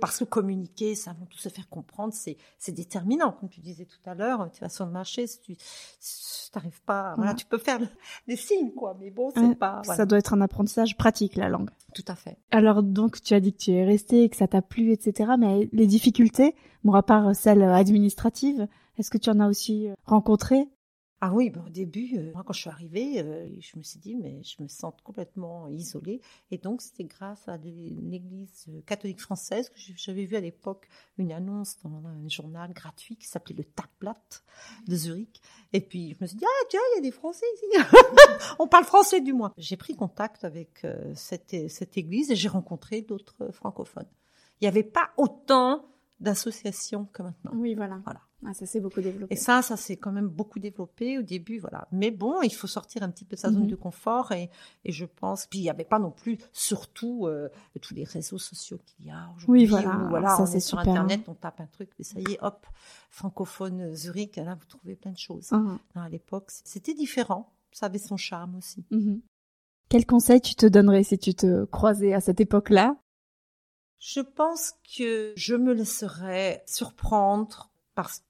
[0.01, 3.31] Parce que communiquer, ça va tout se faire comprendre, c'est, c'est déterminant.
[3.31, 5.55] Comme tu disais tout à l'heure, tu vas sur le marché, si tu
[6.55, 7.37] n'arrives pas, voilà, Ouais.
[7.37, 7.79] tu peux faire
[8.27, 9.95] des signes, quoi, mais bon, c'est Ouais, pas, voilà.
[9.97, 11.69] Ça doit être un apprentissage pratique, la langue.
[11.93, 12.37] tout à fait.
[12.51, 15.31] Alors donc tu as dit que tu es resté, que ça t'a plu, etc.
[15.39, 18.67] Mais les difficultés, bon à part celles administratives,
[18.97, 20.67] est-ce que tu en as aussi euh, rencontré
[21.25, 24.13] Ah oui, ben, au début, euh, quand je suis arrivée, euh, je me suis dit,
[24.13, 26.19] mais je me sens complètement isolée.
[26.51, 30.85] Et donc, c'était grâce à l'église euh, catholique française que j'avais vu à l'époque
[31.17, 34.43] une annonce dans un journal gratuit qui s'appelait le Tagblatt
[34.85, 35.41] de Zurich.
[35.71, 37.87] Et puis, je me suis dit, ah, tiens, il y a des Français ici.
[38.59, 39.53] On parle français, du moins.
[39.55, 44.09] J'ai pris contact avec euh, cette, cette église et j'ai rencontré d'autres francophones.
[44.59, 45.85] Il n'y avait pas autant
[46.19, 47.51] d'associations que maintenant.
[47.55, 48.01] Oui, voilà.
[48.03, 48.19] Voilà.
[48.45, 49.33] Ah, ça s'est beaucoup développé.
[49.33, 51.87] Et ça, ça s'est quand même beaucoup développé au début, voilà.
[51.91, 53.67] Mais bon, il faut sortir un petit peu de sa zone Mhm.
[53.67, 54.49] de confort et,
[54.85, 55.45] et je pense.
[55.47, 57.49] Puis il n'y avait pas non plus, surtout euh,
[57.81, 59.63] tous les réseaux sociaux qu'il y a aujourd'hui.
[59.63, 59.97] Oui, voilà.
[59.97, 62.19] où, voilà, Ça, on c'est est sur super, Internet, on tape un truc et ça
[62.19, 62.65] y est, hop,
[63.09, 64.35] francophone Zurich.
[64.37, 65.51] Là, vous trouvez plein de choses.
[65.51, 67.53] Non, à l'époque, c'était différent.
[67.71, 68.83] Ça avait son charme aussi.
[68.91, 69.21] Mhm.
[69.89, 72.95] Quel conseil tu te donnerais si tu te croisais à cette époque-là?
[73.99, 77.69] Je pense que je me laisserais surprendre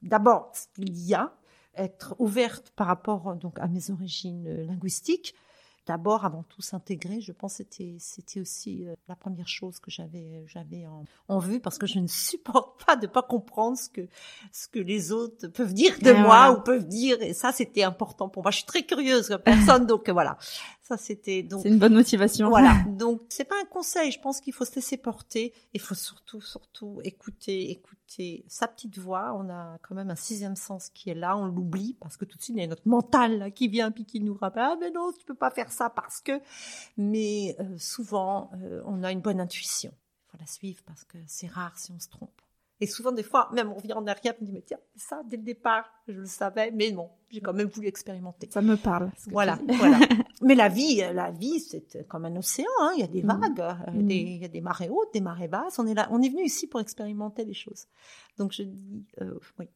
[0.02, 1.34] d'abord ce qu'il y a,
[1.76, 5.36] être ouverte par rapport donc à mes origines euh, linguistiques.
[5.86, 10.46] D'abord, avant tout s'intégrer, je pense c'était c'était aussi euh, la première chose que j'avais
[10.48, 14.08] j'avais en, en vue parce que je ne supporte pas de pas comprendre ce que
[14.54, 16.52] ce que les autres peuvent dire de Et moi voilà.
[16.54, 18.52] ou peuvent dire et ça c'était important pour moi.
[18.52, 20.38] Je suis très curieuse comme personne donc euh, voilà.
[20.84, 22.50] Ça c'était donc C'est une bonne motivation.
[22.50, 22.84] voilà.
[22.98, 24.12] Donc, c'est pas un conseil.
[24.12, 25.54] Je pense qu'il faut se laisser porter.
[25.74, 29.34] Il faut surtout, surtout écouter, écouter sa petite voix.
[29.40, 31.38] On a quand même un sixième sens qui est là.
[31.38, 33.92] On l'oublie parce que tout de suite, il y a notre mental là, qui vient
[33.92, 36.42] puis qui nous rappelle, ah, mais non, tu peux pas faire ça parce que,
[36.98, 39.94] mais euh, souvent, euh, on a une bonne intuition.
[39.94, 42.43] Il faut la suivre parce que c'est rare si on se trompe.
[42.84, 45.38] Et souvent, des fois, même on revient en arrière, on dit, mais tiens, ça, dès
[45.38, 48.50] le départ, je le savais, mais non, j'ai quand même voulu expérimenter.
[48.52, 49.10] Ça me parle.
[49.32, 50.00] Voilà, voilà.
[50.42, 52.66] Mais la vie, la vie, c'est comme un océan.
[52.82, 52.92] Hein.
[52.98, 53.28] Il y a des Mhm.
[53.30, 55.80] vagues, euh, des- il y a des marées hautes, des marées basses.
[55.80, 57.86] On est là, on est venu ici pour expérimenter les choses.
[58.38, 59.70] Donc je dis, euh, oui.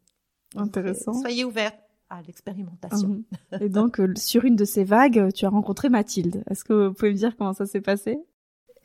[0.57, 1.15] Intéressant.
[1.15, 1.71] euh, soyez ouverts
[2.09, 3.07] à l'expérimentation.
[3.07, 3.61] Mhm.
[3.61, 6.43] Et donc, euh, sur une de ces vagues, tu as rencontré Mathilde.
[6.49, 8.17] Est-ce que vous pouvez me dire comment ça s'est passé?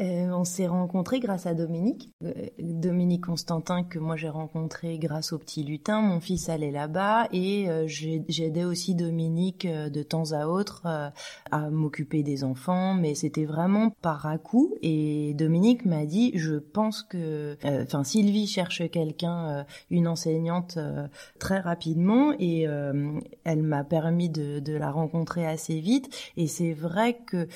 [0.03, 5.33] Euh, on s'est rencontrés grâce à Dominique, Euh, Dominique Constantin que moi j'ai rencontré grâce
[5.33, 6.01] au petit lutin.
[6.01, 10.83] Mon fils allait là-bas et euh, j'ai- j'aidais aussi Dominique de temps à autre
[11.51, 14.75] à m'occuper des enfants, mais c'était vraiment par à coup.
[14.83, 20.79] Et Dominique m'a dit, je pense que, enfin Sylvie cherche quelqu'un, une enseignante
[21.39, 22.63] très rapidement et
[23.45, 26.09] elle m'a permis de la rencontrer assez vite.
[26.37, 27.47] Et c'est vrai que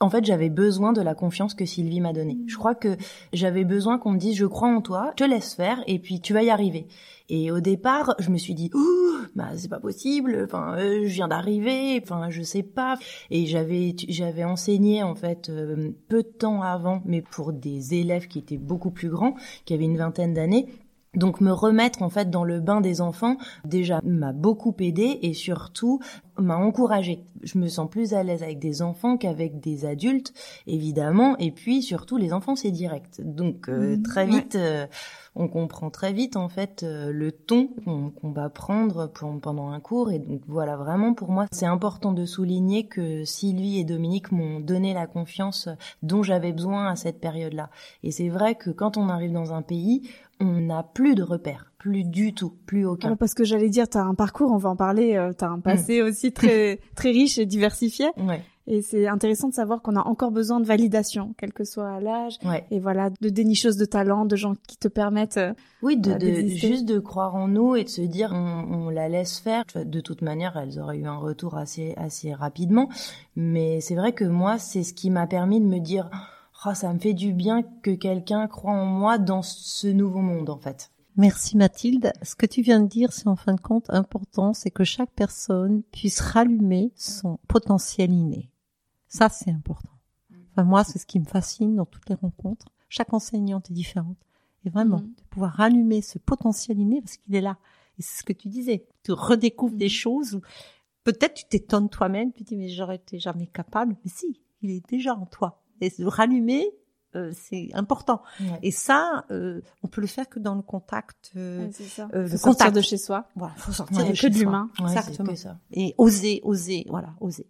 [0.00, 2.38] en fait, j'avais besoin de la confiance que Sylvie m'a donnée.
[2.46, 2.96] Je crois que
[3.32, 6.20] j'avais besoin qu'on me dise, je crois en toi, je te laisse faire, et puis
[6.20, 6.86] tu vas y arriver.
[7.30, 10.44] Et au départ, je me suis dit, ouh, bah c'est pas possible.
[10.44, 12.00] Enfin, euh, je viens d'arriver.
[12.02, 12.96] Enfin, je sais pas.
[13.30, 18.28] Et j'avais, j'avais enseigné en fait euh, peu de temps avant, mais pour des élèves
[18.28, 19.34] qui étaient beaucoup plus grands,
[19.66, 20.68] qui avaient une vingtaine d'années.
[21.14, 25.32] Donc me remettre en fait dans le bain des enfants déjà m'a beaucoup aidé et
[25.32, 26.00] surtout
[26.38, 27.24] m'a encouragé.
[27.42, 30.32] Je me sens plus à l'aise avec des enfants qu'avec des adultes
[30.66, 33.20] évidemment et puis surtout les enfants c'est direct.
[33.24, 34.30] Donc euh, Mhm, très ouais.
[34.30, 34.86] vite euh,
[35.34, 39.70] on comprend très vite en fait euh, le ton qu'on qu'on va prendre pour- pendant
[39.70, 43.84] un cours et donc voilà vraiment pour moi c'est important de souligner que Sylvie et
[43.84, 45.68] Dominique m'ont donné la confiance
[46.02, 47.70] dont j'avais besoin à cette période-là.
[48.02, 50.08] Et c'est vrai que quand on arrive dans un pays,
[50.40, 53.08] on n'a plus de repères, plus du tout, plus aucun.
[53.08, 55.48] Alors, Parce que j'allais dire, tu as un parcours, on va en parler, tu as
[55.48, 58.06] un passé aussi très très riche et diversifié.
[58.16, 58.42] Ouais.
[58.70, 62.34] Et c'est intéressant de savoir qu'on a encore besoin de validation, quel que soit l'âge.
[62.44, 62.66] Ouais.
[62.70, 65.38] Et voilà, de dénicheuses de talent, de gens qui te permettent.
[65.38, 68.36] euh, Oui, de, euh, de- juste de croire en nous et de se dire on,
[68.86, 69.64] on la laisse faire.
[69.74, 72.90] De toute manière, elles auraient eu un retour assez assez rapidement,
[73.36, 76.10] mais c'est vrai que moi, c'est ce qui m'a permis de me dire
[76.66, 80.50] oh, ça me fait du bien que quelqu'un croit en moi dans ce nouveau monde
[80.50, 80.90] en fait.
[81.16, 82.12] Merci Mathilde.
[82.22, 85.10] Ce que tu viens de dire, c'est en fin de compte important, c'est que chaque
[85.10, 88.50] personne puisse rallumer son potentiel inné.
[89.08, 89.88] Ça, c'est important.
[90.52, 92.66] Enfin, moi, c'est ce qui me fascine dans toutes les rencontres.
[92.88, 94.16] Chaque enseignante est différente.
[94.64, 95.14] Et vraiment, Mhm.
[95.16, 97.58] de pouvoir rallumer ce potentiel inné parce qu'il est là.
[97.98, 98.86] Et c'est ce que tu disais.
[99.02, 100.40] Tu redécouvres des choses où
[101.04, 103.96] peut-être tu t'étonnes toi-même, tu te dis, mais j'aurais été jamais capable.
[104.04, 105.62] Mais si, il est déjà en toi.
[105.80, 106.66] Et de rallumer,
[107.16, 108.22] euh, c'est important.
[108.40, 108.58] Ouais.
[108.62, 111.30] Et ça, euh, on peut le faire que dans le contact.
[111.36, 112.08] euh, ouais, c'est ça.
[112.14, 112.76] euh, Faut le sortir contact.
[112.76, 113.26] de chez soi.
[113.36, 114.44] voilà, faut sortir Ouais, de chez de soi.
[114.44, 114.70] l'humain.
[114.80, 115.30] Ouais, c'est Exactement.
[115.32, 115.56] que ça.
[115.72, 117.46] Et oser, oser, voilà, oser.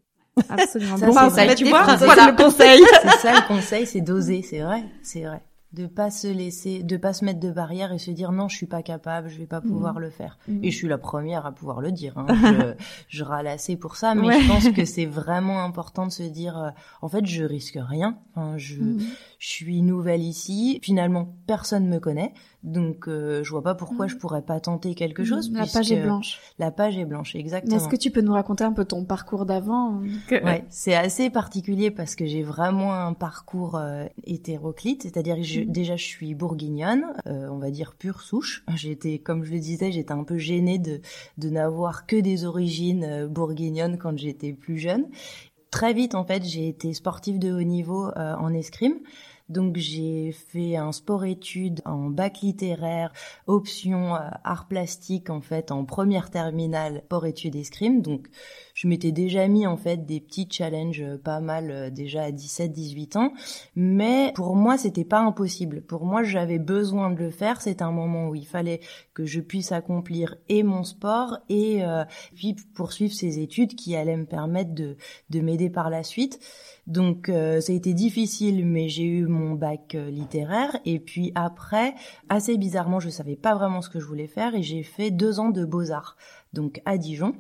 [0.49, 0.97] Absolument.
[0.97, 1.55] Ça, Bon c'est vrai.
[1.57, 1.97] tu vois, Voilà.
[1.97, 2.81] voilà le conseil.
[3.03, 5.43] C'est ça le conseil, c'est d'oser, c'est vrai, c'est vrai.
[5.75, 8.57] De pas se laisser, de pas se mettre de barrière et se dire non, je
[8.57, 10.39] suis pas capable, je vais pas pouvoir le faire.
[10.49, 10.65] Mhm.
[10.65, 12.17] Et je suis la première à pouvoir le dire.
[12.17, 12.27] Hein.
[13.09, 14.41] Je, je râle assez pour ça, mais Ouais.
[14.41, 16.71] je pense que c'est vraiment important de se dire, euh,
[17.03, 18.19] en fait, je risque rien.
[18.57, 19.01] Je, Mhm.
[19.39, 20.79] je suis nouvelle ici.
[20.83, 22.33] Finalement, personne me connaît,
[22.69, 24.11] donc euh, je vois pas pourquoi Mhm.
[24.13, 25.51] je pourrais pas tenter quelque chose.
[25.53, 26.39] La page est blanche.
[26.59, 27.77] La page est blanche, Mais exactement.
[27.77, 31.31] est-ce que tu peux nous raconter un peu ton parcours d'avant que- Ouais, c'est assez
[31.31, 35.73] particulier parce que j'ai vraiment un parcours euh, hétéroclite, c'est-à-dire que je- Mhm.
[35.73, 38.65] déjà je suis bourguignonne, euh, on va dire pure souche.
[38.77, 41.01] J'étais, comme je le disais, j'étais un peu gênée de
[41.39, 45.07] de n'avoir que des origines euh, bourguignonnes quand j'étais plus jeune.
[45.71, 48.95] Très vite, en fait, j'ai été sportive de haut niveau euh, en escrime.
[49.49, 53.13] Donc j'ai fait un sport-études en bac littéraire,
[53.47, 58.03] option euh, art plastique en fait en première terminale sport-études escrime.
[58.03, 58.29] Donc
[58.79, 62.31] je m'étais déjà mis en fait des petits challenges euh, pas mal euh, déjà à
[62.31, 63.33] 17-18 ans,
[63.75, 65.83] mais pour moi c'était pas impossible.
[65.83, 67.61] Pour moi j'avais besoin de le faire.
[67.61, 68.79] C'était un moment où il fallait
[69.15, 72.05] que je puisse accomplir et mon sport et euh,
[72.37, 74.97] puis poursuivre ces études qui allaient me permettre de
[75.31, 76.39] de m'aider par la suite.
[76.87, 81.33] Donc euh, ça a été difficile, mais j'ai eu mon bac euh, littéraire et puis
[81.35, 81.95] après,
[82.29, 85.41] assez bizarrement, je savais pas vraiment ce que je voulais faire et j'ai fait deux
[85.41, 86.17] ans de beaux arts,
[86.53, 87.35] donc à Dijon.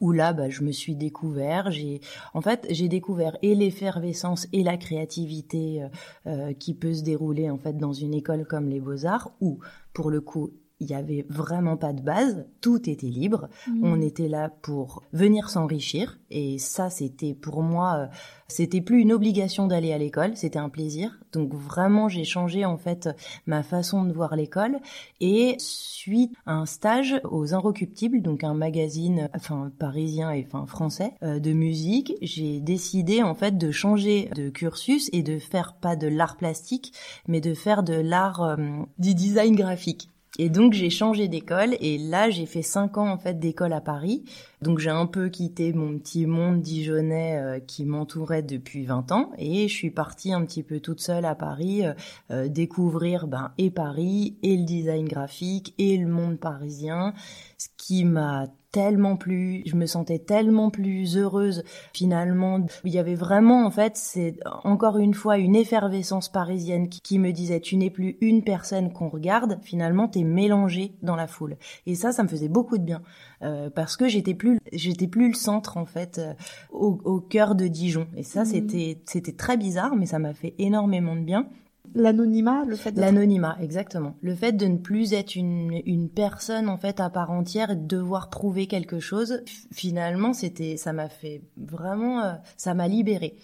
[0.00, 1.70] Où là, bah, je me suis découvert.
[1.70, 2.00] J'ai,
[2.32, 5.88] en fait, j'ai découvert et l'effervescence et la créativité euh,
[6.26, 9.58] euh, qui peut se dérouler en fait dans une école comme les Beaux Arts, où
[9.92, 10.52] pour le coup,
[10.84, 13.48] il y avait vraiment pas de base, tout était libre.
[13.68, 13.80] Mhm.
[13.82, 18.06] On était là pour venir s'enrichir et ça c'était pour moi euh,
[18.48, 21.18] c'était plus une obligation d'aller à l'école, c'était un plaisir.
[21.32, 23.08] Donc vraiment j'ai changé en fait
[23.46, 24.78] ma façon de voir l'école
[25.20, 31.14] et suite à un stage aux Inrecuptibles, donc un magazine enfin parisien et enfin français
[31.22, 35.96] euh, de musique, j'ai décidé en fait de changer de cursus et de faire pas
[35.96, 36.92] de l'art plastique
[37.26, 38.56] mais de faire de l'art euh,
[38.98, 40.10] du design graphique.
[40.36, 43.80] Et donc j'ai changé d'école et là j'ai fait cinq ans en fait d'école à
[43.80, 44.24] Paris.
[44.62, 49.30] Donc j'ai un peu quitté mon petit monde dijonnais euh, qui m'entourait depuis 20 ans
[49.38, 51.94] et je suis partie un petit peu toute seule à Paris euh,
[52.32, 57.14] euh, découvrir ben et Paris et le design graphique et le monde parisien,
[57.56, 61.62] ce qui m'a tellement plu, je me sentais tellement plus heureuse
[61.92, 62.58] finalement.
[62.82, 67.20] Il y avait vraiment en fait, c'est encore une fois une effervescence parisienne qui, qui
[67.20, 71.56] me disait tu n'es plus une personne qu'on regarde, finalement t'es mélangé dans la foule.
[71.86, 73.02] Et ça, ça me faisait beaucoup de bien
[73.42, 76.34] euh, parce que j'étais plus, j'étais plus le centre en fait euh,
[76.72, 78.08] au, au cœur de Dijon.
[78.16, 78.46] Et ça, Mhm.
[78.46, 81.46] c'était, c'était très bizarre, mais ça m'a fait énormément de bien.
[81.94, 84.16] L'anonymat, le fait L'anonymat, exactement.
[84.20, 87.76] Le fait de ne plus être une, une personne en fait à part entière et
[87.76, 89.42] de devoir prouver quelque chose,
[89.72, 93.36] finalement, c'était, ça m'a fait vraiment, euh, ça m'a libérée.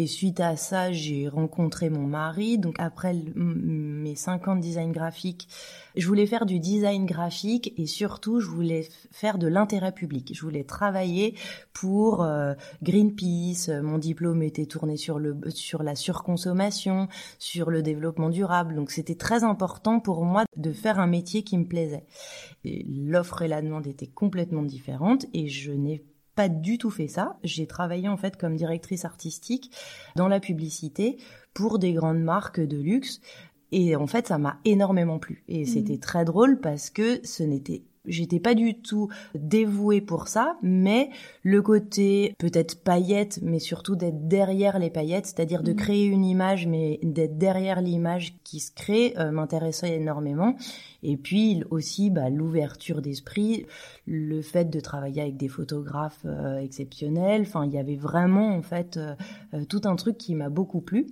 [0.00, 2.56] Et suite à ça, j'ai rencontré mon mari.
[2.56, 5.48] Donc après mes cinq ans de design graphique,
[5.96, 10.30] je voulais faire du design graphique et surtout, je voulais faire de l'intérêt public.
[10.32, 11.34] Je voulais travailler
[11.72, 13.70] pour euh, Greenpeace.
[13.82, 17.08] Mon diplôme était tourné sur le sur la surconsommation,
[17.40, 18.76] sur le développement durable.
[18.76, 22.06] Donc c'était très important pour moi de faire un métier qui me plaisait.
[22.64, 26.04] L'offre et la demande étaient complètement différentes et je n'ai
[26.38, 27.36] pas du tout fait ça.
[27.42, 29.72] J'ai travaillé en fait comme directrice artistique
[30.14, 31.18] dans la publicité
[31.52, 33.20] pour des grandes marques de luxe.
[33.72, 35.42] Et en fait, ça m'a énormément plu.
[35.48, 40.56] Et c'était très drôle parce que ce n'était j'étais pas du tout dévouée pour ça,
[40.62, 41.10] mais
[41.42, 45.76] le côté peut-être paillettes, mais surtout d'être derrière les paillettes, c'est-à-dire de Mhm.
[45.76, 50.56] créer une image, mais d'être derrière l'image qui se crée, euh, m'intéressait énormément.
[51.02, 53.66] Et puis aussi bah, l'ouverture d'esprit,
[54.06, 57.42] le fait de travailler avec des photographes euh, exceptionnels.
[57.42, 59.14] Enfin, il y avait vraiment en fait euh,
[59.68, 61.06] tout un truc qui m'a beaucoup plu.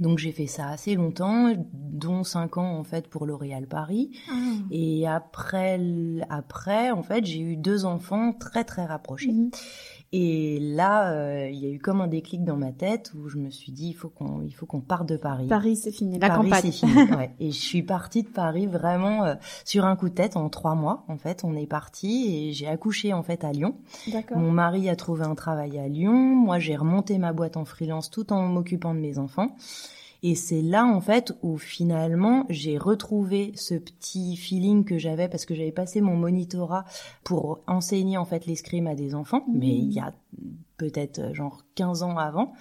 [0.00, 4.10] Donc j'ai fait ça assez longtemps, dont cinq ans en fait pour L'Oréal Paris.
[4.30, 4.34] Ah.
[4.70, 5.80] Et après,
[6.28, 9.32] après en fait, j'ai eu deux enfants très très rapprochés.
[9.32, 9.50] Mhm.
[10.12, 13.38] Et là, euh, il y a eu comme un déclic dans ma tête où je
[13.38, 15.46] me suis dit il faut qu'on il faut qu'on parte de Paris.
[15.48, 16.18] Paris, c'est fini.
[16.18, 16.62] La Paris, campagne.
[16.62, 16.92] c'est fini.
[17.16, 17.34] ouais.
[17.40, 19.34] Et je suis partie de Paris vraiment euh,
[19.64, 21.04] sur un coup de tête en trois mois.
[21.08, 23.76] En fait, on est parti et j'ai accouché en fait à Lyon.
[24.12, 24.38] D'accord.
[24.38, 26.14] Mon mari a trouvé un travail à Lyon.
[26.14, 29.56] Moi, j'ai remonté ma boîte en freelance tout en m'occupant de mes enfants.
[30.28, 35.46] Et c'est là, en fait, où finalement, j'ai retrouvé ce petit feeling que j'avais parce
[35.46, 36.84] que j'avais passé mon monitorat
[37.22, 39.44] pour enseigner, en fait, l'escrime à des enfants.
[39.46, 39.56] Mmh.
[39.56, 40.12] Mais il y a
[40.78, 42.54] peut-être euh, genre 15 ans avant.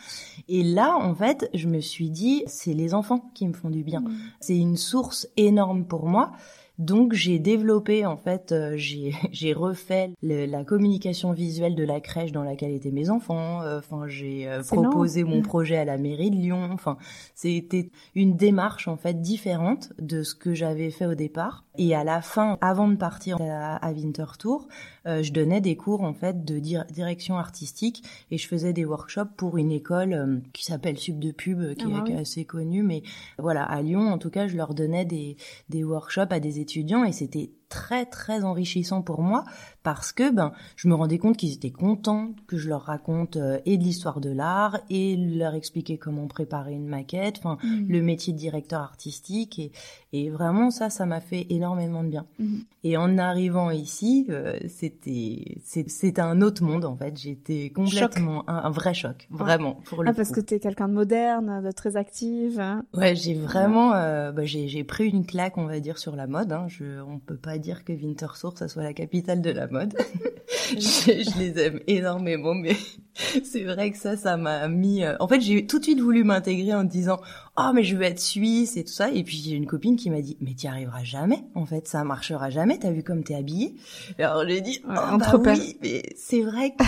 [0.47, 3.83] Et là, en fait, je me suis dit, c'est les enfants qui me font du
[3.83, 4.03] bien.
[4.39, 6.33] C'est une source énorme pour moi.
[6.77, 12.01] Donc j'ai développé en fait, euh, j'ai j'ai refait le- la communication visuelle de la
[12.01, 13.61] crèche dans laquelle étaient mes enfants.
[13.61, 14.61] euh, Enfin j'ai euh,
[14.91, 16.69] proposé mon projet à la mairie de Lyon.
[16.73, 16.97] Enfin
[17.33, 21.63] c'était une démarche en fait différente de ce que j'avais fait au départ.
[21.77, 24.67] Et à la fin, avant de partir à, à Winterthur,
[25.07, 28.85] euh, je donnais des cours en fait de dir- direction artistique et je faisais des
[28.85, 32.17] workshops pour une école euh, qui s'appelle Sub de Pub, euh, qui, Ah est, bah
[32.17, 32.83] est assez connue.
[32.83, 33.03] Mais
[33.37, 35.37] voilà, à Lyon en tout cas, je leur donnais des
[35.69, 39.43] des workshops à des étudiants et c'était très très enrichissant pour moi
[39.83, 43.59] parce que ben je me rendais compte qu'ils étaient contents que je leur raconte euh,
[43.65, 47.87] et de l'histoire de l'art et leur expliquer comment préparer une maquette enfin Mhm.
[47.89, 49.71] le métier de directeur artistique et,
[50.13, 52.63] et vraiment ça ça m'a fait énormément de bien Mhm.
[52.83, 58.55] et en arrivant ici euh, c'était c'était un autre monde en fait j'étais complètement un,
[58.65, 60.35] un vrai choc vraiment pour le Ah, parce coup.
[60.35, 62.59] que t'es quelqu'un de moderne, de très active.
[62.59, 62.85] hein.
[62.93, 66.27] Ouais, j'ai vraiment, euh, bah, j'ai j'ai pris une claque, on va dire, sur la
[66.27, 66.51] mode.
[66.51, 66.65] Hein.
[66.67, 69.93] Je, on peut pas dire que Winterthur ça soit la capitale de la mode.
[70.71, 72.75] je, je les aime énormément, mais
[73.43, 75.03] c'est vrai que ça, ça m'a mis.
[75.03, 77.19] euh, En fait, j'ai tout de suite voulu m'intégrer en disant,
[77.57, 79.09] oh mais je veux être suisse et tout ça.
[79.11, 81.43] Et puis j'ai une copine qui m'a dit, mais t'y arriveras jamais.
[81.55, 82.77] En fait, ça marchera jamais.
[82.77, 83.75] T'as vu comme t'es habillée?
[84.19, 86.83] Alors j'ai dit, oh, bah oui, mais c'est vrai que.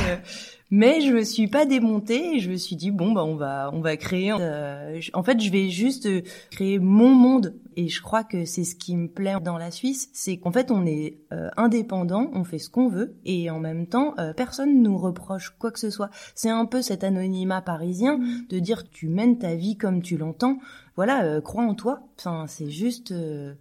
[0.69, 3.69] Mais je me suis pas démontée et je me suis dit bon bah on va
[3.73, 7.55] on va créer euh, en fait je vais juste euh, créer mon monde.
[7.77, 10.69] Et je crois que c'est ce qui me plaît dans la Suisse c'est qu'en fait
[10.69, 14.81] on est euh, indépendant on fait ce qu'on veut et en même temps euh, personne
[14.81, 16.09] nous reproche quoi que ce soit.
[16.35, 20.57] C'est un peu cet anonymat parisien de dire tu mènes ta vie comme tu l'entends.
[20.97, 22.01] Voilà euh, crois en toi.
[22.19, 23.53] Enfin c'est juste euh,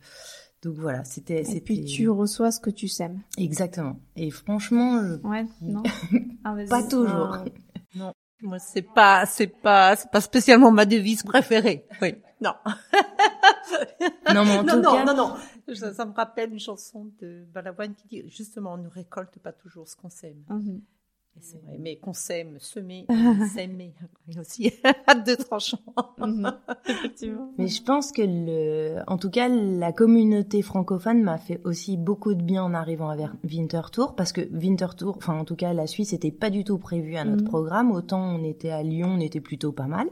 [0.66, 3.20] donc voilà c'était Et puis tu reçois ce que tu sèmes.
[3.38, 5.26] exactement et franchement je...
[5.26, 5.82] Ouais, non
[6.44, 7.38] Ah, pas toujours
[7.98, 8.12] Ah.
[8.42, 11.86] Moi, c'est pas, c'est pas, c'est pas spécialement ma devise préférée.
[12.02, 12.16] Oui.
[12.42, 12.52] Non.
[14.34, 15.74] non mais en non, tout non, cas non, non.
[15.74, 19.52] Ça, ça me rappelle une chanson de Balavoine qui dit justement, on ne récolte pas
[19.52, 20.44] toujours ce qu'on sème.
[20.50, 20.82] Mhm.
[21.40, 23.06] C'est vrai, mais qu'on sème, semer,
[23.54, 23.92] s'aimer,
[24.28, 24.72] il y a aussi
[25.26, 25.78] deux tranchants.
[26.18, 26.52] Mhm.
[26.88, 27.50] Effectivement.
[27.58, 32.34] Mais je pense que le, en tout cas, la communauté francophone m'a fait aussi beaucoup
[32.34, 36.12] de bien en arrivant à Winterthur, parce que Winterthur, enfin en tout cas la Suisse,
[36.12, 37.48] n'était pas du tout prévu à notre Mhm.
[37.48, 37.92] programme.
[37.92, 40.08] Autant on était à Lyon, on était plutôt pas mal,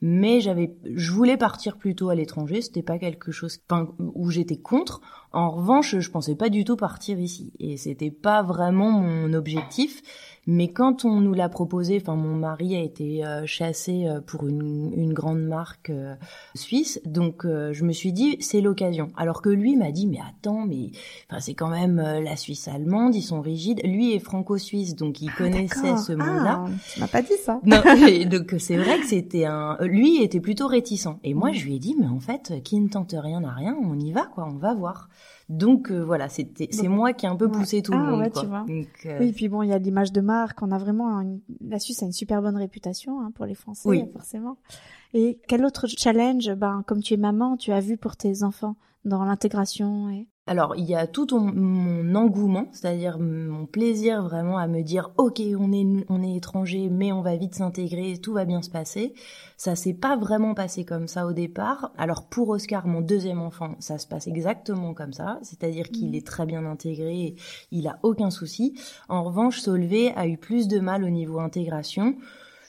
[0.00, 2.62] mais j'avais, je voulais partir plutôt à l'étranger.
[2.62, 5.00] C'était pas quelque chose, enfin, où j'étais contre.
[5.32, 10.02] En revanche, je pensais pas du tout partir ici, et c'était pas vraiment mon objectif.
[10.46, 14.46] Mais quand on nous l'a proposé, enfin mon mari a été euh, chassé euh, pour
[14.48, 16.14] une, une grande marque euh,
[16.54, 19.12] suisse, donc euh, je me suis dit c'est l'occasion.
[19.16, 20.90] Alors que lui m'a dit mais attends mais
[21.30, 23.80] enfin c'est quand même euh, la Suisse allemande, ils sont rigides.
[23.84, 25.98] Lui est franco-suisse donc il connaissait D'accord.
[26.00, 26.64] ce monde-là.
[26.66, 27.60] Ah, tu m'as pas dit ça.
[27.64, 29.76] Non, et donc c'est vrai que c'était un.
[29.80, 31.08] Lui était plutôt réticent.
[31.24, 33.76] Et moi, je lui ai dit, mais en fait, qui ne tente rien n'a rien.
[33.80, 34.48] On y va, quoi.
[34.50, 35.08] On va voir.
[35.52, 37.52] Donc euh, voilà, c'était c'est moi qui ai un peu ouais.
[37.52, 38.20] poussé tout Ah, le monde.
[38.20, 38.40] ouais, quoi.
[38.42, 38.60] tu vois.
[38.66, 40.62] Donc, euh, Oui, puis bon, il y a l'image de marque.
[40.62, 43.86] On a vraiment une- la Suisse a une super bonne réputation hein, pour les Français,
[43.88, 44.04] Oui.
[44.14, 44.56] forcément.
[45.12, 48.76] Et quel autre challenge, ben comme tu es maman, tu as vu pour tes enfants
[49.04, 54.58] dans l'intégration et Alors, il y a tout ton- mon engouement, c'est-à-dire mon plaisir vraiment
[54.58, 58.32] à me dire, ok, on est on est étranger, mais on va vite s'intégrer, tout
[58.32, 59.14] va bien se passer.
[59.56, 61.92] Ça s'est pas vraiment passé comme ça au départ.
[61.96, 66.14] Alors pour Oscar, mon deuxième enfant, ça se passe exactement comme ça, c'est-à-dire qu'il Mhm.
[66.16, 67.36] est très bien intégré,
[67.70, 68.74] il a aucun souci.
[69.08, 72.16] En revanche, Solvay a eu plus de mal au niveau intégration.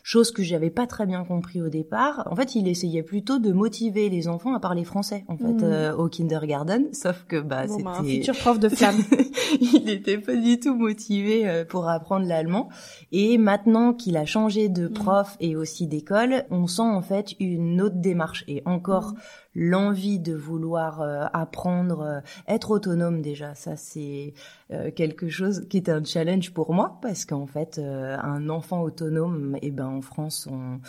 [0.05, 2.27] Chose que j'avais pas très bien compris au départ.
[2.29, 5.63] En fait, il essayait plutôt de motiver les enfants à parler français en fait Mhm.
[5.63, 8.97] euh, au kindergarten, sauf que bah Bon, bah, un c'était futur prof de flamme.
[9.61, 12.69] il n'était pas du tout motivé euh, pour apprendre l'allemand.
[13.11, 14.93] Et maintenant qu'il a changé de Mm.
[14.93, 19.17] prof et aussi d'école, on sent en fait une autre démarche et encore Mm.
[19.55, 23.55] L'envie de vouloir euh, apprendre, euh, être autonome déjà.
[23.55, 24.33] Ça c'est
[24.71, 28.81] euh, quelque chose qui est un challenge pour moi parce qu'en fait euh, un enfant
[28.81, 30.79] autonome, et ben en France on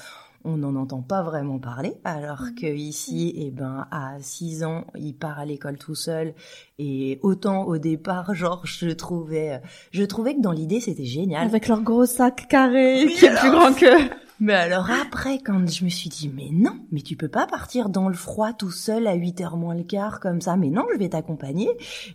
[0.46, 2.54] on n'en entend pas vraiment parler, alors Mhm.
[2.56, 6.34] que ici, eh ben, à 6 ans, il part à l'école tout seul.
[6.78, 11.46] Et autant au départ, genre, je trouvais, je trouvais que dans l'idée, c'était génial.
[11.46, 13.40] Avec leur gros sac carré Oui, qui est alors.
[13.40, 14.10] plus grand que...
[14.40, 17.88] Mais alors après, quand je me suis dit, mais non, mais tu peux pas partir
[17.88, 20.84] dans le froid tout seul à 8 heures moins le quart comme ça, mais non,
[20.92, 21.68] je vais t'accompagner.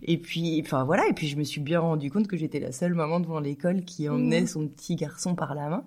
[0.03, 2.71] Et puis, enfin voilà, et puis je me suis bien rendu compte que j'étais la
[2.73, 4.47] seule maman devant l'école qui emmenait Mhm.
[4.47, 5.85] son petit garçon par la main.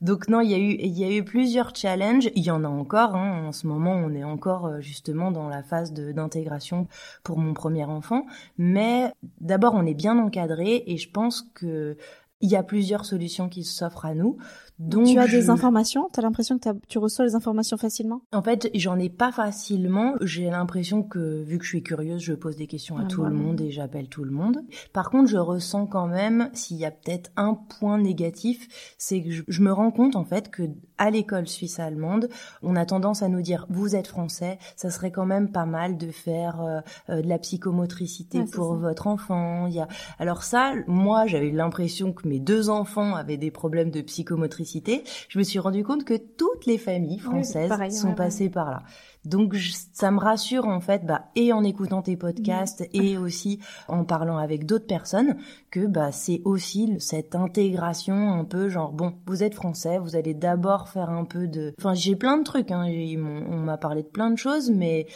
[0.00, 2.30] Donc non, il y a eu, il y a eu plusieurs challenges.
[2.34, 3.14] Il y en a encore.
[3.14, 3.46] Hein.
[3.46, 6.88] En ce moment, on est encore euh, justement dans la phase d'intégration
[7.22, 8.24] pour mon premier enfant.
[8.56, 11.96] Mais d'abord, on est bien encadré et je pense que
[12.40, 14.36] il y a plusieurs solutions qui s'offrent à nous.
[14.78, 16.06] Donc tu as je- des informations?
[16.12, 18.20] T'as l'impression que tu reçois les informations facilement?
[18.34, 20.14] En fait, j'en ai pas facilement.
[20.20, 23.22] J'ai l'impression que, vu que je suis curieuse, je pose des questions à Ah tout
[23.22, 24.58] bah le monde et j'appelle tout le monde.
[24.92, 28.68] Par contre, je ressens quand même, s'il y a peut-être un point négatif,
[28.98, 30.64] c'est que je, je me rends compte, en fait, que
[30.98, 32.28] à l'école suisse allemande,
[32.62, 35.96] on a tendance à nous dire, vous êtes français, ça serait quand même pas mal
[35.96, 38.78] de faire euh, euh, de la psychomotricité pour ça.
[38.80, 39.66] votre enfant.
[39.68, 39.88] Il y a...
[40.18, 45.02] Alors ça, moi, j'avais l'impression que mes deux enfants avaient des problèmes de psychomotricité.
[45.28, 48.16] Je me suis rendu compte que toutes les familles françaises pareil, sont ouais, ouais.
[48.16, 48.82] passées par là.
[49.24, 53.58] Donc je- ça me rassure en fait, bah, et en écoutant tes podcasts et aussi
[53.88, 55.36] en parlant avec d'autres personnes,
[55.70, 60.34] que bah c'est aussi cette intégration un peu genre bon, vous êtes français, vous allez
[60.34, 64.08] d'abord faire un peu de, enfin j'ai plein de trucs, hein, on m'a parlé de
[64.08, 65.06] plein de choses, mais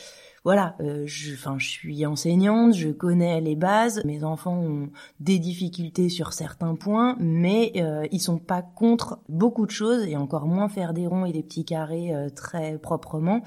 [0.42, 4.02] voilà, euh, je, enfin, je suis enseignante, je connais les bases.
[4.06, 4.88] Mes enfants ont
[5.20, 10.16] des difficultés sur certains points, mais euh, ils sont pas contre beaucoup de choses et
[10.16, 13.42] encore moins faire des ronds et des petits carrés euh, très proprement.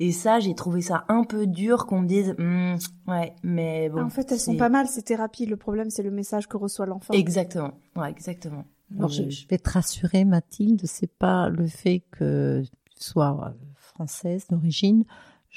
[0.00, 2.76] Et ça, j'ai trouvé ça un peu dur qu'on me dise, Hmm,
[3.06, 4.02] ouais, mais bon.
[4.02, 5.44] En fait, elles sont pas mal, ces thérapies.
[5.44, 7.12] Le problème, c'est le message que reçoit l'enfant.
[7.12, 8.64] Exactement, ouais, exactement.
[8.96, 12.62] Alors, je, je vais te rassurer, Mathilde, c'est pas le fait que
[12.96, 15.04] tu sois euh, française d'origine.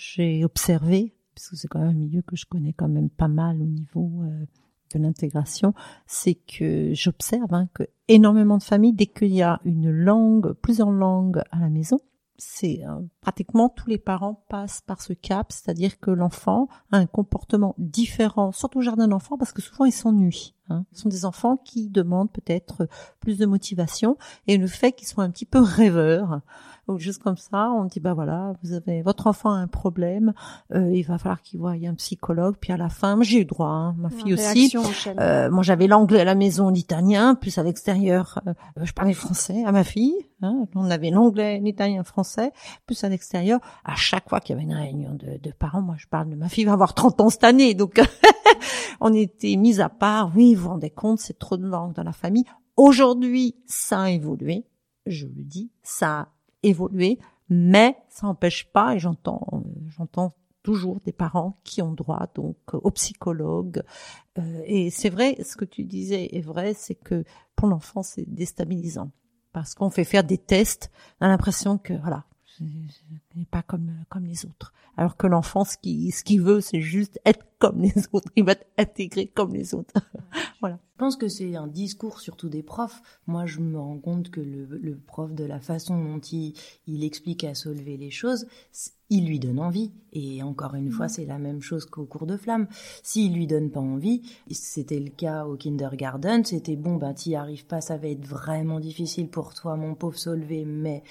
[0.03, 3.27] J'ai observé, parce que c'est quand même un milieu que je connais quand même pas
[3.27, 4.45] mal au niveau euh,
[4.95, 5.75] de l'intégration,
[6.07, 10.89] c'est que j'observe hein, que énormément de familles, dès qu'il y a une langue, plusieurs
[10.89, 11.99] langues à la maison,
[12.39, 17.05] c'est euh, pratiquement tous les parents passent par ce cap, c'est-à-dire que l'enfant a un
[17.05, 20.55] comportement différent, surtout au jardin d'enfants, parce que souvent ils s'ennuient.
[20.69, 20.85] Hein.
[20.93, 22.87] Ce sont des enfants qui demandent peut-être
[23.19, 26.41] plus de motivation et le fait qu'ils soient un petit peu rêveurs
[26.87, 30.33] ou juste comme ça, on dit bah voilà, vous avez votre enfant a un problème,
[30.73, 32.55] euh, il va falloir qu'il voie un psychologue.
[32.59, 34.73] Puis à la fin, j'ai eu droit, hein, ma fille aussi.
[35.19, 38.53] Euh, moi, j'avais l'anglais à la maison, l'italien, plus à l'extérieur, euh,
[38.83, 40.15] je parlais français à ma fille.
[40.41, 42.51] Hein, on avait l'anglais, l'italien, français,
[42.85, 43.59] plus à l'extérieur.
[43.85, 46.35] À chaque fois qu'il y avait une réunion de, de parents, moi, je parle de
[46.35, 48.01] ma fille va avoir 30 ans cette année, donc
[49.01, 50.31] on était mis à part.
[50.35, 52.45] Oui, vous vous rendez compte, c'est trop de langues dans la famille.
[52.77, 54.65] Aujourd'hui, ça a évolué.
[55.05, 56.27] Je le dis, ça a
[56.63, 60.33] évolué, mais ça n'empêche pas, et j'entends, j'entends
[60.63, 63.83] toujours des parents qui ont droit donc euh, au psychologue.
[64.37, 67.23] Euh, et c'est vrai, ce que tu disais est vrai, c'est que
[67.55, 69.11] pour l'enfant c'est déstabilisant
[69.53, 72.25] parce qu'on fait faire des tests, on a l'impression que voilà,
[73.35, 74.73] c'est pas comme comme les autres.
[74.97, 78.29] Alors que l'enfant, ce qu'il ce qu'il veut, c'est juste être comme les autres.
[78.35, 79.93] Il va être intégré comme les autres.
[80.59, 80.79] voilà.
[80.93, 83.01] Je pense que c'est un discours surtout des profs.
[83.25, 86.53] Moi, je me rends compte que le, le prof, de la façon dont il,
[86.85, 88.45] il explique à Solvay les choses,
[89.09, 89.91] il lui donne envie.
[90.13, 92.67] Et encore une fois, c'est la même chose qu'au cours de flamme.
[93.01, 94.21] S'il lui donne pas envie,
[94.51, 98.79] c'était le cas au kindergarten, c'était bon, bah t'y arrives pas, ça va être vraiment
[98.79, 101.01] difficile pour toi, mon pauvre Solvay, mais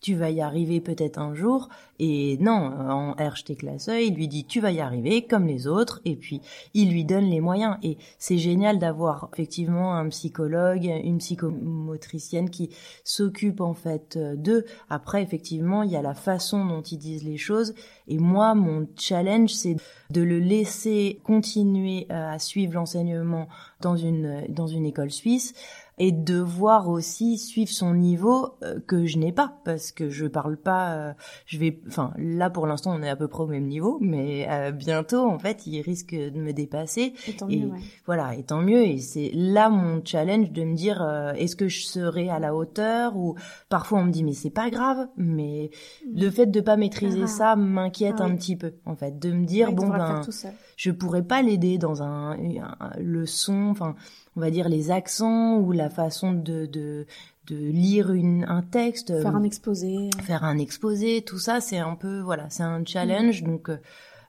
[0.00, 1.69] tu vas y arriver peut-être un jour.
[1.98, 6.00] Et non, en RHT Classeuil, il lui dit tu vas y arriver comme les autres,
[6.04, 6.40] et puis
[6.72, 7.76] il lui donne les moyens.
[7.82, 12.70] Et c'est génial d'avoir effectivement un psychologue, une psychomotricienne qui
[13.04, 14.64] s'occupe en fait euh, d'eux.
[14.88, 17.74] Après, effectivement, il y a la façon dont ils disent les choses.
[18.08, 19.76] Et moi, mon challenge, c'est
[20.10, 23.46] de le laisser continuer euh, à suivre l'enseignement
[23.80, 25.54] dans une dans une école suisse
[26.02, 30.56] et devoir aussi suivre son niveau euh, que je n'ai pas parce que je parle
[30.56, 31.12] pas euh,
[31.44, 34.46] je vais enfin là pour l'instant on est à peu près au même niveau mais
[34.50, 37.78] euh, bientôt en fait il risque de me dépasser Et tant et mieux, ouais.
[38.06, 41.84] voilà et tant mieux et c'est là mon challenge de me dire est-ce que je
[41.84, 43.34] serai à la hauteur ou
[43.68, 45.70] parfois on me dit mais c'est pas grave mais
[46.12, 47.26] le fait de pas maîtriser Ah.
[47.26, 48.36] ça m'inquiète Ah un oui.
[48.38, 50.52] petit peu en fait de me dire Ouais, bon ben faire tout seul.
[50.82, 53.96] Je pourrais pas l'aider dans un, un- le son, enfin,
[54.34, 57.06] on va dire les accents ou la façon de de,
[57.48, 60.08] de lire une, un texte, Faire euh, un exposé.
[60.22, 62.86] faire un exposé, tout ça, c'est un peu, voilà, c'est un Mm.
[62.86, 63.42] challenge.
[63.42, 63.76] Donc, euh,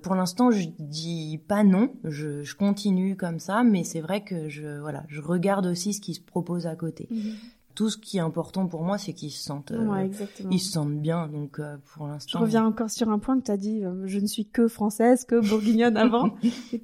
[0.04, 4.49] pour l'instant, je dis pas non, je, je continue comme ça, mais c'est vrai que
[4.49, 7.08] je, voilà, je regarde aussi ce qui se propose à côté.
[7.12, 7.36] Mhm.
[7.76, 10.09] Tout ce qui est important pour moi, c'est qu'ils se sentent, euh, Ouais,
[10.49, 11.28] ils se sentent bien.
[11.28, 14.03] Donc, euh, pour Je l'instant, reviens encore sur un point que tu as dit, euh,
[14.05, 16.36] je ne suis que française, que bourguignonne avant.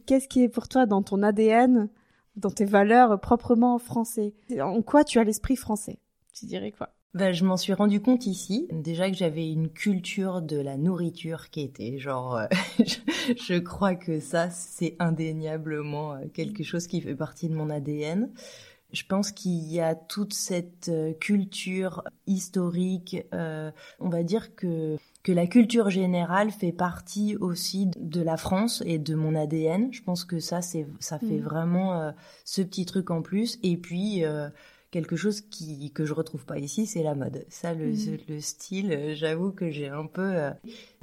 [0.05, 1.89] Qu'est-ce qui est pour toi dans ton ADN,
[2.35, 5.99] dans tes valeurs proprement français En quoi tu as l'esprit français
[6.33, 6.89] Tu dirais quoi?
[7.13, 8.67] Ben, je m'en suis rendu compte ici.
[8.71, 12.45] Déjà que j'avais une culture de la nourriture qui était genre, euh,
[12.79, 18.29] je, je crois que ça, c'est indéniablement quelque chose qui fait partie de mon ADN.
[18.93, 24.97] Je pense qu'il y a toute cette euh, culture historique, euh, on va dire que
[25.23, 29.91] que la culture générale fait partie aussi de la France et de mon ADN.
[29.91, 31.41] Je pense que ça, c'est ça fait Mhm.
[31.43, 32.11] vraiment euh,
[32.45, 33.59] ce petit truc en plus.
[33.61, 34.47] Et puis euh,
[34.97, 37.45] quelque chose qui que je retrouve pas ici, c'est la mode.
[37.49, 37.91] Ça, le,
[38.27, 40.21] le style, euh, j'avoue que j'ai un peu.
[40.35, 40.51] euh,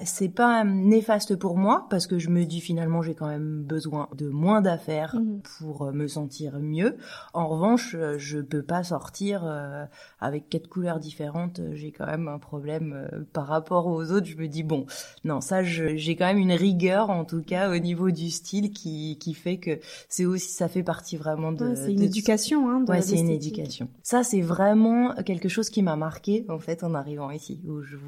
[0.04, 4.08] c'est pas néfaste pour moi parce que je me dis finalement j'ai quand même besoin
[4.16, 5.40] de moins d'affaires Mhm.
[5.58, 6.96] pour euh, me sentir mieux.
[7.32, 9.84] En revanche, euh, je peux pas sortir euh,
[10.20, 11.60] avec quatre couleurs différentes.
[11.60, 14.26] Euh, J'ai quand même un problème euh, par rapport aux autres.
[14.26, 14.86] Je me dis bon,
[15.24, 19.16] non, ça, j'ai quand même une rigueur en tout cas au niveau du style qui
[19.20, 19.78] qui fait que
[20.08, 21.64] c'est aussi ça fait partie vraiment de.
[21.66, 22.68] Ouais, C'est une de- éducation.
[22.68, 23.54] Hein, de Ouais, c'est une l'esthétique.
[24.02, 27.60] Ça, c'est vraiment quelque chose qui m'a marqué en fait en arrivant ici,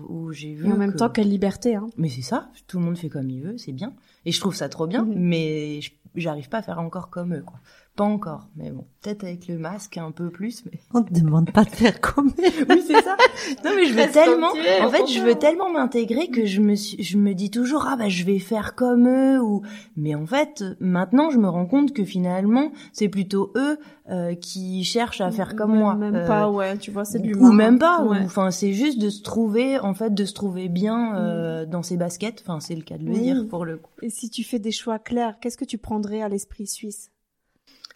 [0.09, 0.69] où j'ai vu.
[0.69, 1.75] Et en même que- temps, quelle liberté.
[1.77, 1.87] Hein.
[1.97, 3.95] mais c'est ça, tout le monde fait comme il veut, c'est bien.
[4.25, 5.15] Et je trouve ça trop bien, Mhm.
[5.17, 7.59] mais je- j'arrive pas à faire encore comme eux, quoi.
[7.97, 10.79] Pas encore, mais bon, peut-être avec le masque un peu plus, mais.
[10.93, 12.31] On te demande pas de faire comme.
[12.69, 13.17] Oui, c'est ça.
[13.65, 16.75] Non, mais je veux tellement, es, en fait, je veux tellement m'intégrer que je me
[16.75, 19.63] suis, je me dis toujours, ah bah, je vais faire comme eux, ou,
[19.97, 23.79] mais en fait, maintenant, je me rends compte que finalement, c'est plutôt eux,
[24.11, 25.95] euh, qui cherchent à faire comme Même- moi.
[25.95, 28.21] Même Euh, pas, ouais, tu vois, c'est du ou même pas Ouais.
[28.25, 31.97] enfin c'est juste de se trouver en fait de se trouver bien euh, dans ses
[31.97, 34.59] baskets enfin c'est le cas de le dire pour le coup Et si tu fais
[34.61, 37.11] des choix clairs, qu'est-ce que tu prendrais à l'esprit suisse?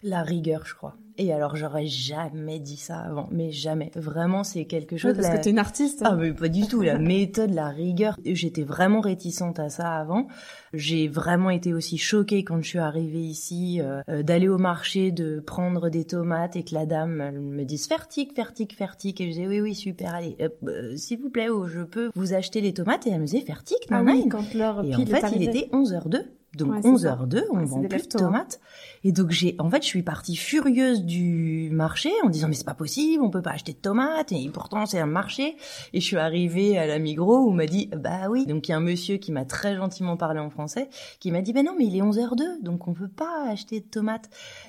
[0.03, 0.97] La rigueur je crois.
[1.19, 3.29] Et alors j'aurais jamais dit ça avant.
[3.31, 3.91] Mais jamais.
[3.95, 6.01] Vraiment c'est quelque chose Parce la- que t'es une artiste.
[6.03, 6.81] ah mais pas du tout.
[6.81, 8.19] La méthode la rigueur.
[8.25, 10.29] J'étais vraiment réticente à ça avant.
[10.73, 15.11] J'ai vraiment été aussi choquée quand je suis arrivée ici euh, euh, d'aller au marché
[15.13, 19.21] de prendre des tomates et que la dame elle me dise fertique fertique fertique.
[19.21, 20.15] Et je disais oui oui super.
[20.15, 23.07] Allez euh, s'il vous plaît oh, je peux vous acheter les tomates.
[23.07, 25.37] Et elle me disait fertique ah nana oui, quand l'heure et pile en fait, est
[25.37, 26.23] il était 11h02.
[26.57, 28.61] Donc Ouais, c'est 11h02, on Ouais, vend plus de tomates.
[29.05, 32.65] Et donc j'ai, en fait, je suis partie furieuse du marché en disant mais c'est
[32.65, 35.57] pas possible, on peut pas acheter de tomates et pourtant c'est un marché.
[35.93, 38.47] Et je suis arrivée à la Migros où on m'a dit bah oui.
[38.47, 40.89] Donc il y a un monsieur qui m'a très gentiment parlé en français
[41.21, 43.87] qui m'a dit ben non mais il est 11h02 donc on peut pas acheter de
[43.87, 44.29] tomates.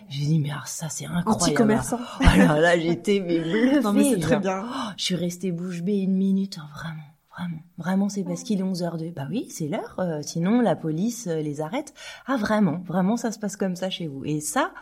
[0.10, 1.42] J'ai dit mais alors ça c'est incroyable.
[1.44, 2.00] Anti-commerçant.
[2.22, 3.82] Alors là j'étais mais bluffée.
[3.82, 4.64] Non mais c'est très bien.
[4.66, 7.02] Oh, je suis restée bouche bée une minute, hein, vraiment.
[7.38, 9.14] Vraiment, vraiment, c'est parce qu'il est 11h02.
[9.14, 9.96] Bah oui, c'est l'heure.
[10.00, 11.94] euh, sinon, la police euh, les arrête.
[12.28, 14.26] Ah vraiment, vraiment, ça se passe comme ça chez vous.
[14.26, 14.74] Et ça,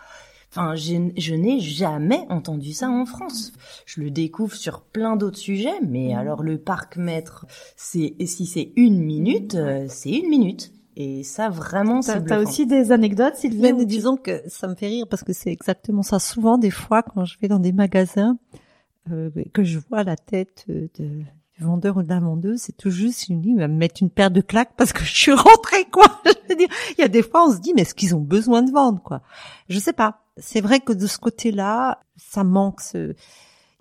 [0.51, 3.53] enfin, je, je n'ai jamais entendu ça en France.
[3.85, 7.45] Je le découvre sur plein d'autres sujets, mais alors le parc maître,
[7.75, 10.73] c'est si c'est une minute, euh, c'est une minute.
[10.95, 14.73] Et ça, vraiment, T'as c'est t'as aussi des anecdotes, Sylvie tu- disons que ça me
[14.75, 16.17] fait rire parce que c'est exactement ça.
[16.19, 18.37] Souvent, des fois, quand je vais dans des magasins,
[19.11, 20.89] euh, que je vois la tête de,
[21.59, 23.75] du vendeur ou de la vendeuse, c'est tout juste, il me dit, il va me
[23.75, 26.05] mettre une paire de claques parce que je suis rentrée, quoi.
[26.25, 28.21] Je veux dire, il y a des fois, on se dit, mais est-ce qu'ils ont
[28.21, 29.21] besoin de vendre, quoi?
[29.67, 30.23] Je sais pas.
[30.37, 33.13] C'est vrai que de ce côté-là, ça manque ce,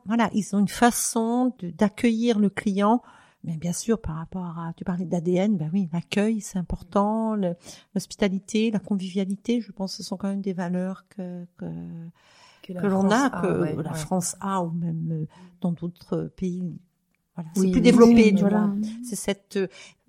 [0.06, 3.00] voilà, ils ont une façon d'accueillir le client.
[3.44, 7.36] Mais bien sûr, par rapport à, tu parlais d'ADN, ben oui, l'accueil, c'est important,
[7.94, 11.66] l'hospitalité, la convivialité, je pense que ce sont quand même des valeurs que, que,
[12.62, 13.98] que l'on a, que ouais, la ouais.
[13.98, 15.26] France a, ou même euh,
[15.60, 16.76] dans d'autres pays.
[17.38, 18.58] Voilà, Oui, c'est plus développé, du voilà.
[18.62, 18.76] moins.
[19.08, 19.58] C'est cette,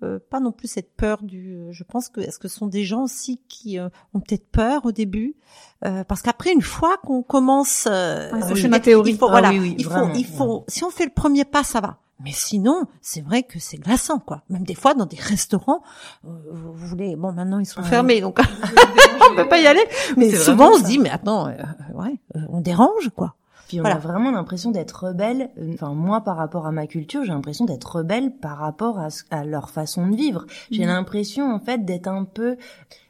[0.02, 1.54] euh, pas non plus cette peur du.
[1.54, 4.48] euh, Je pense que est-ce que ce sont des gens aussi qui euh, ont peut-être
[4.50, 5.36] peur au début,
[5.84, 9.12] euh, parce qu'après une fois qu'on commence, euh, je veux ma théorie.
[9.12, 10.64] Il faut, Ah voilà, oui, oui, il faut, il faut.
[10.66, 11.98] Si on fait le premier pas, ça va.
[12.22, 14.42] Mais sinon, c'est vrai que c'est glaçant, quoi.
[14.50, 15.82] Même des fois, dans des restaurants,
[16.26, 18.40] euh, vous voulez, bon, maintenant ils sont fermés, donc
[19.30, 19.84] on peut pas y aller.
[20.18, 21.52] Mais souvent, on se dit, mais attends, euh,
[21.94, 23.36] ouais, euh, on dérange, quoi.
[23.70, 23.94] Puis on Voilà.
[23.94, 25.48] a vraiment l'impression d'être rebelle.
[25.56, 28.98] euh, Enfin, moi, par rapport à ma culture, j'ai l'impression d'être rebelle par rapport
[29.30, 30.44] à, leur façon de vivre.
[30.72, 30.88] J'ai Mhm.
[30.88, 32.56] l'impression, en fait, d'être un peu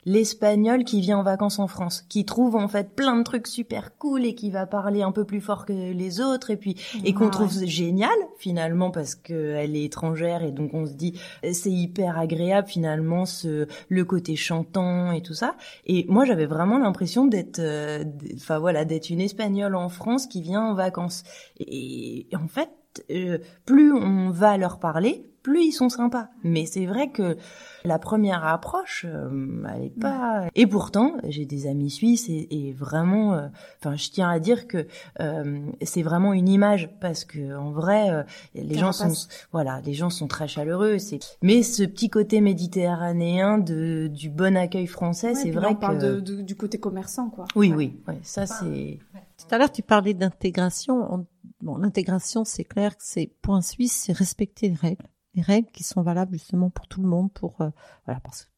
[0.07, 3.97] l'espagnol qui vient en vacances en France, qui trouve en fait plein de trucs super
[3.99, 6.51] cool et qui va parler un peu plus fort que les autres.
[6.51, 7.67] Et puis et qu'on Ah, trouve ouais.
[7.67, 12.19] génial finalement parce que elle est étrangère et donc on se dit euh, c'est hyper
[12.19, 15.57] agréable finalement ce le côté chantant et tout ça.
[15.87, 18.05] Et moi j'avais vraiment l'impression d'être euh,
[18.37, 21.25] enfin voilà d'être une espagnole en France qui vient en vacances.
[21.59, 22.71] Et, et en fait
[23.11, 27.37] euh, plus on va leur parler plus ils sont sympas mais c'est vrai que
[27.85, 32.73] la première approche euh, elle est pas et pourtant j'ai des amis suisses et, et
[32.73, 33.49] vraiment euh,
[33.79, 34.87] enfin je tiens à dire que
[35.21, 38.23] euh, c'est vraiment une image parce que en vrai euh,
[38.55, 39.13] les gens sont
[39.53, 44.57] voilà les gens sont très chaleureux c'est mais ce petit côté méditerranéen de du bon
[44.57, 47.47] accueil français Ouais, c'est là, vrai on parle que de- de- du côté commerçant, quoi.
[47.55, 47.77] oui Ouais.
[47.77, 48.99] oui ouais, ça c'est
[49.39, 51.15] Tout à l'heure, tu parlais d'intégration.
[51.15, 51.27] On-
[51.63, 55.05] Bon, l'intégration, c'est clair que c'est point suisse, c'est respecter les règles,
[55.35, 57.71] les règles qui sont valables justement pour tout le monde, pour euh,
[58.05, 58.51] voilà, parce que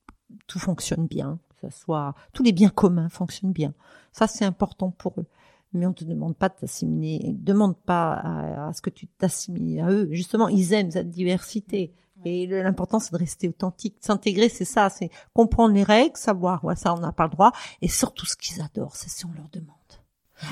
[0.47, 3.75] tout fonctionne bien, que ça soit tous les biens communs fonctionnent bien.
[4.13, 5.27] Ça, c'est important pour eux.
[5.75, 9.81] Mais on te demande pas de t'assimiler, demande pas à, à ce que tu t'assimiles
[9.81, 10.09] à eux.
[10.11, 11.95] Justement, ils aiment cette diversité.
[12.25, 13.97] Et l'important, c'est de rester authentique.
[14.01, 17.53] S'intégrer, c'est ça, c'est comprendre les règles, savoir, ouais, ça, on n'a pas le droit.
[17.81, 19.77] Et surtout, ce qu'ils adorent, c'est si on leur demande.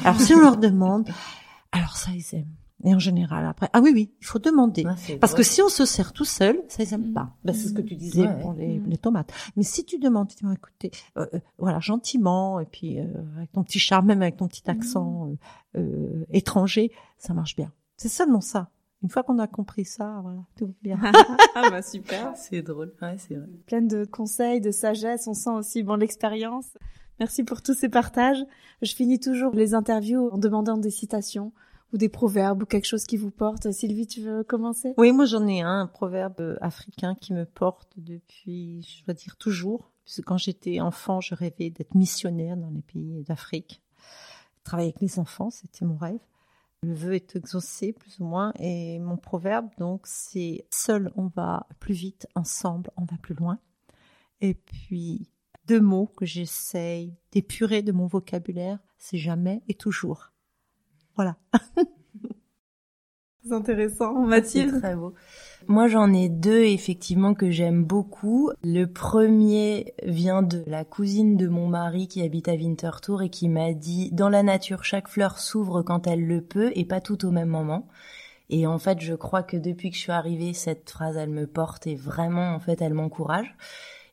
[0.04, 1.08] Alors, si on leur demande,
[1.70, 2.56] alors ça, ils aiment.
[2.84, 4.84] Et en général, après, ah oui, oui, il faut demander.
[4.86, 7.34] Ouais, c'est Parce que si on se sert tout seul, ça ils aiment pas.
[7.44, 8.40] Ben, c'est ce que tu disais Ouais.
[8.40, 8.86] pour les, Mm.
[8.88, 9.32] les tomates.
[9.56, 13.04] Mais si tu demandes, tu dis, écoutez, euh, euh, voilà, gentiment, et puis euh,
[13.36, 15.28] avec ton petit charme, même avec ton petit accent
[15.76, 17.70] euh, euh, étranger, ça marche bien.
[17.96, 18.70] C'est seulement ça.
[19.02, 20.98] Une fois qu'on a compris ça, voilà, tout va bien.
[21.54, 22.32] ah bah super.
[22.36, 26.66] c'est drôle ouais c'est vrai Pleine de conseils, de sagesse, on sent aussi bon l'expérience.
[27.18, 28.42] Merci pour tous ces partages.
[28.82, 31.52] Je finis toujours les interviews en demandant des citations
[31.92, 33.70] ou des proverbes ou quelque chose qui vous porte.
[33.72, 34.94] Sylvie, tu veux commencer?
[34.96, 39.14] Oui, moi j'en ai un, un proverbe euh, africain qui me porte depuis, je dois
[39.14, 43.82] dire toujours, puisque quand j'étais enfant, je rêvais d'être missionnaire dans les pays d'Afrique.
[44.64, 46.20] Travailler avec les enfants, c'était mon rêve.
[46.82, 51.66] Le vœu est exaucé, plus ou moins, et mon proverbe, donc, c'est seul on va
[51.78, 53.58] plus vite, ensemble on va plus loin.
[54.40, 55.30] Et puis,
[55.66, 60.32] deux mots que j'essaye d'épurer de mon vocabulaire, c'est jamais et toujours.
[61.20, 61.36] Voilà.
[63.44, 64.14] C'est intéressant.
[64.22, 65.12] C'est Mathilde très beau.
[65.66, 68.50] Moi, j'en ai deux effectivement que j'aime beaucoup.
[68.64, 73.50] Le premier vient de la cousine de mon mari qui habite à Winterthur et qui
[73.50, 77.26] m'a dit dans la nature, chaque fleur s'ouvre quand elle le peut et pas tout
[77.26, 77.86] au même moment.
[78.48, 81.46] Et en fait, je crois que depuis que je suis arrivée, cette phrase, elle me
[81.46, 83.54] porte et vraiment, en fait, elle m'encourage.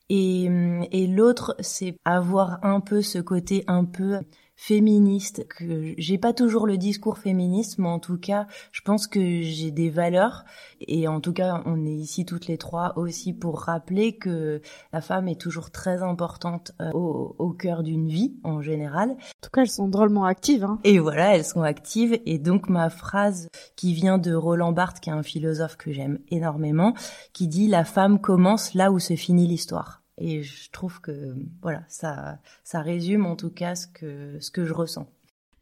[0.09, 0.49] Et,
[0.91, 4.19] et l'autre, c'est avoir un peu ce côté un peu
[4.57, 9.41] féministe que j'ai pas toujours le discours féministe mais en tout cas je pense que
[9.41, 10.43] j'ai des valeurs
[10.81, 14.61] et en tout cas on est ici toutes les trois aussi pour rappeler que
[14.91, 19.15] la femme est toujours très importante euh, au, au cœur d'une vie en général En
[19.41, 20.63] tout cas, elles sont drôlement actives.
[20.63, 20.79] Hein.
[20.83, 22.19] et voilà, elles sont actives.
[22.25, 26.19] Et donc ma phrase qui vient de Roland Barthes, qui est un philosophe que j'aime
[26.29, 26.93] énormément,
[27.33, 30.01] qui dit la femme commence là où se finit l'histoire.
[30.17, 34.65] Et je trouve que voilà, ça ça résume en tout cas ce que ce que
[34.65, 35.07] je ressens.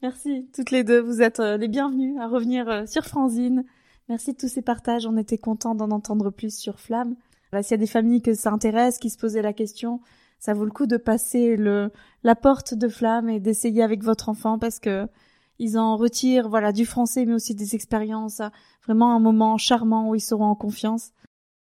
[0.01, 0.99] Merci toutes les deux.
[0.99, 3.65] Vous êtes euh, les bienvenues à revenir euh, sur Franzine.
[4.07, 5.07] Merci de tous ces partages.
[5.07, 7.15] On était contents d'en entendre plus sur Flamme.
[7.61, 10.01] S'il y a des familles que ça intéresse, qui se posaient la question,
[10.39, 11.89] ça vaut le coup de passer le
[12.23, 15.07] la porte de Flamme et d'essayer avec votre enfant parce que
[15.57, 18.41] ils en retirent voilà du français mais aussi des expériences.
[18.41, 18.49] euh,
[18.85, 21.11] Vraiment un moment charmant où ils seront en confiance.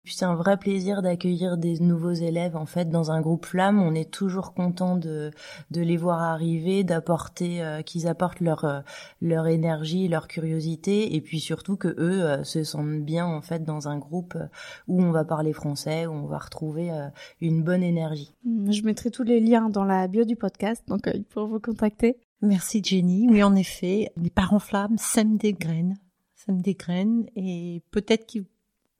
[0.04, 3.80] Puis c'est un vrai plaisir d'accueillir des nouveaux élèves en fait dans un groupe flamme.
[3.80, 5.30] On est toujours content de
[5.70, 8.80] de les voir arriver, d'apporter euh, qu'ils apportent leur euh,
[9.20, 13.64] leur énergie, leur curiosité et puis surtout que eux euh, se sentent bien en fait
[13.64, 14.46] dans un groupe euh,
[14.88, 17.08] où on va parler français, où on va retrouver euh,
[17.40, 18.34] une bonne énergie.
[18.44, 21.60] Je mettrai tous les liens dans la bio du podcast, donc euh, ils pourront vous
[21.60, 22.16] contacter.
[22.40, 23.28] Merci Jenny.
[23.30, 25.96] Oui, en effet, les parents flammes sèment des graines,
[26.34, 28.44] sèment des graines et peut-être qu'ils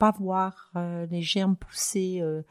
[0.03, 2.43] pas voir euh, les germes pousser euh,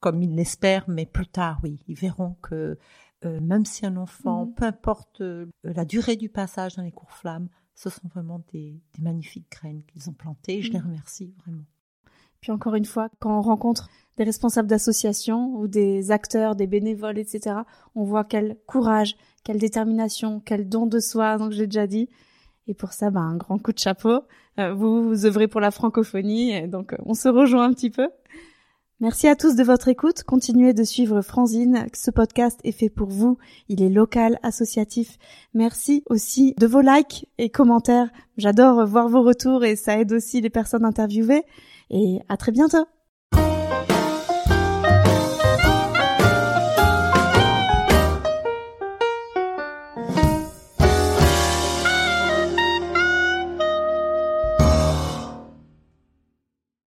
[0.00, 2.78] comme ils l'espèrent, mais plus tard, oui, ils verront que
[3.26, 4.54] euh, même si un enfant, Mhm.
[4.54, 5.22] peu importe
[5.64, 9.82] la durée du passage dans les cours flammes, ce sont vraiment des, des magnifiques graines
[9.84, 10.62] qu'ils ont plantées.
[10.62, 10.84] Je les Mhm.
[10.86, 11.64] remercie vraiment.
[12.40, 17.18] Puis encore une fois, quand on rencontre des responsables d'associations ou des acteurs, des bénévoles,
[17.18, 17.56] etc.,
[17.94, 19.14] on voit quel courage,
[19.44, 22.08] quelle détermination, quel don de soi, donc j'ai déjà dit.
[22.66, 24.20] Et pour ça, bah, un grand coup de chapeau.
[24.58, 28.08] Euh, vous, vous œuvrez pour la francophonie, donc euh, on se rejoint un petit peu.
[29.00, 30.22] Merci à tous de votre écoute.
[30.22, 31.86] Continuez de suivre Franzine.
[31.92, 33.38] Ce podcast est fait pour vous.
[33.68, 35.18] Il est local, associatif.
[35.52, 38.08] Merci aussi de vos likes et commentaires.
[38.38, 41.42] J'adore voir vos retours et ça aide aussi les personnes interviewées.
[41.90, 42.86] Et à très bientôt.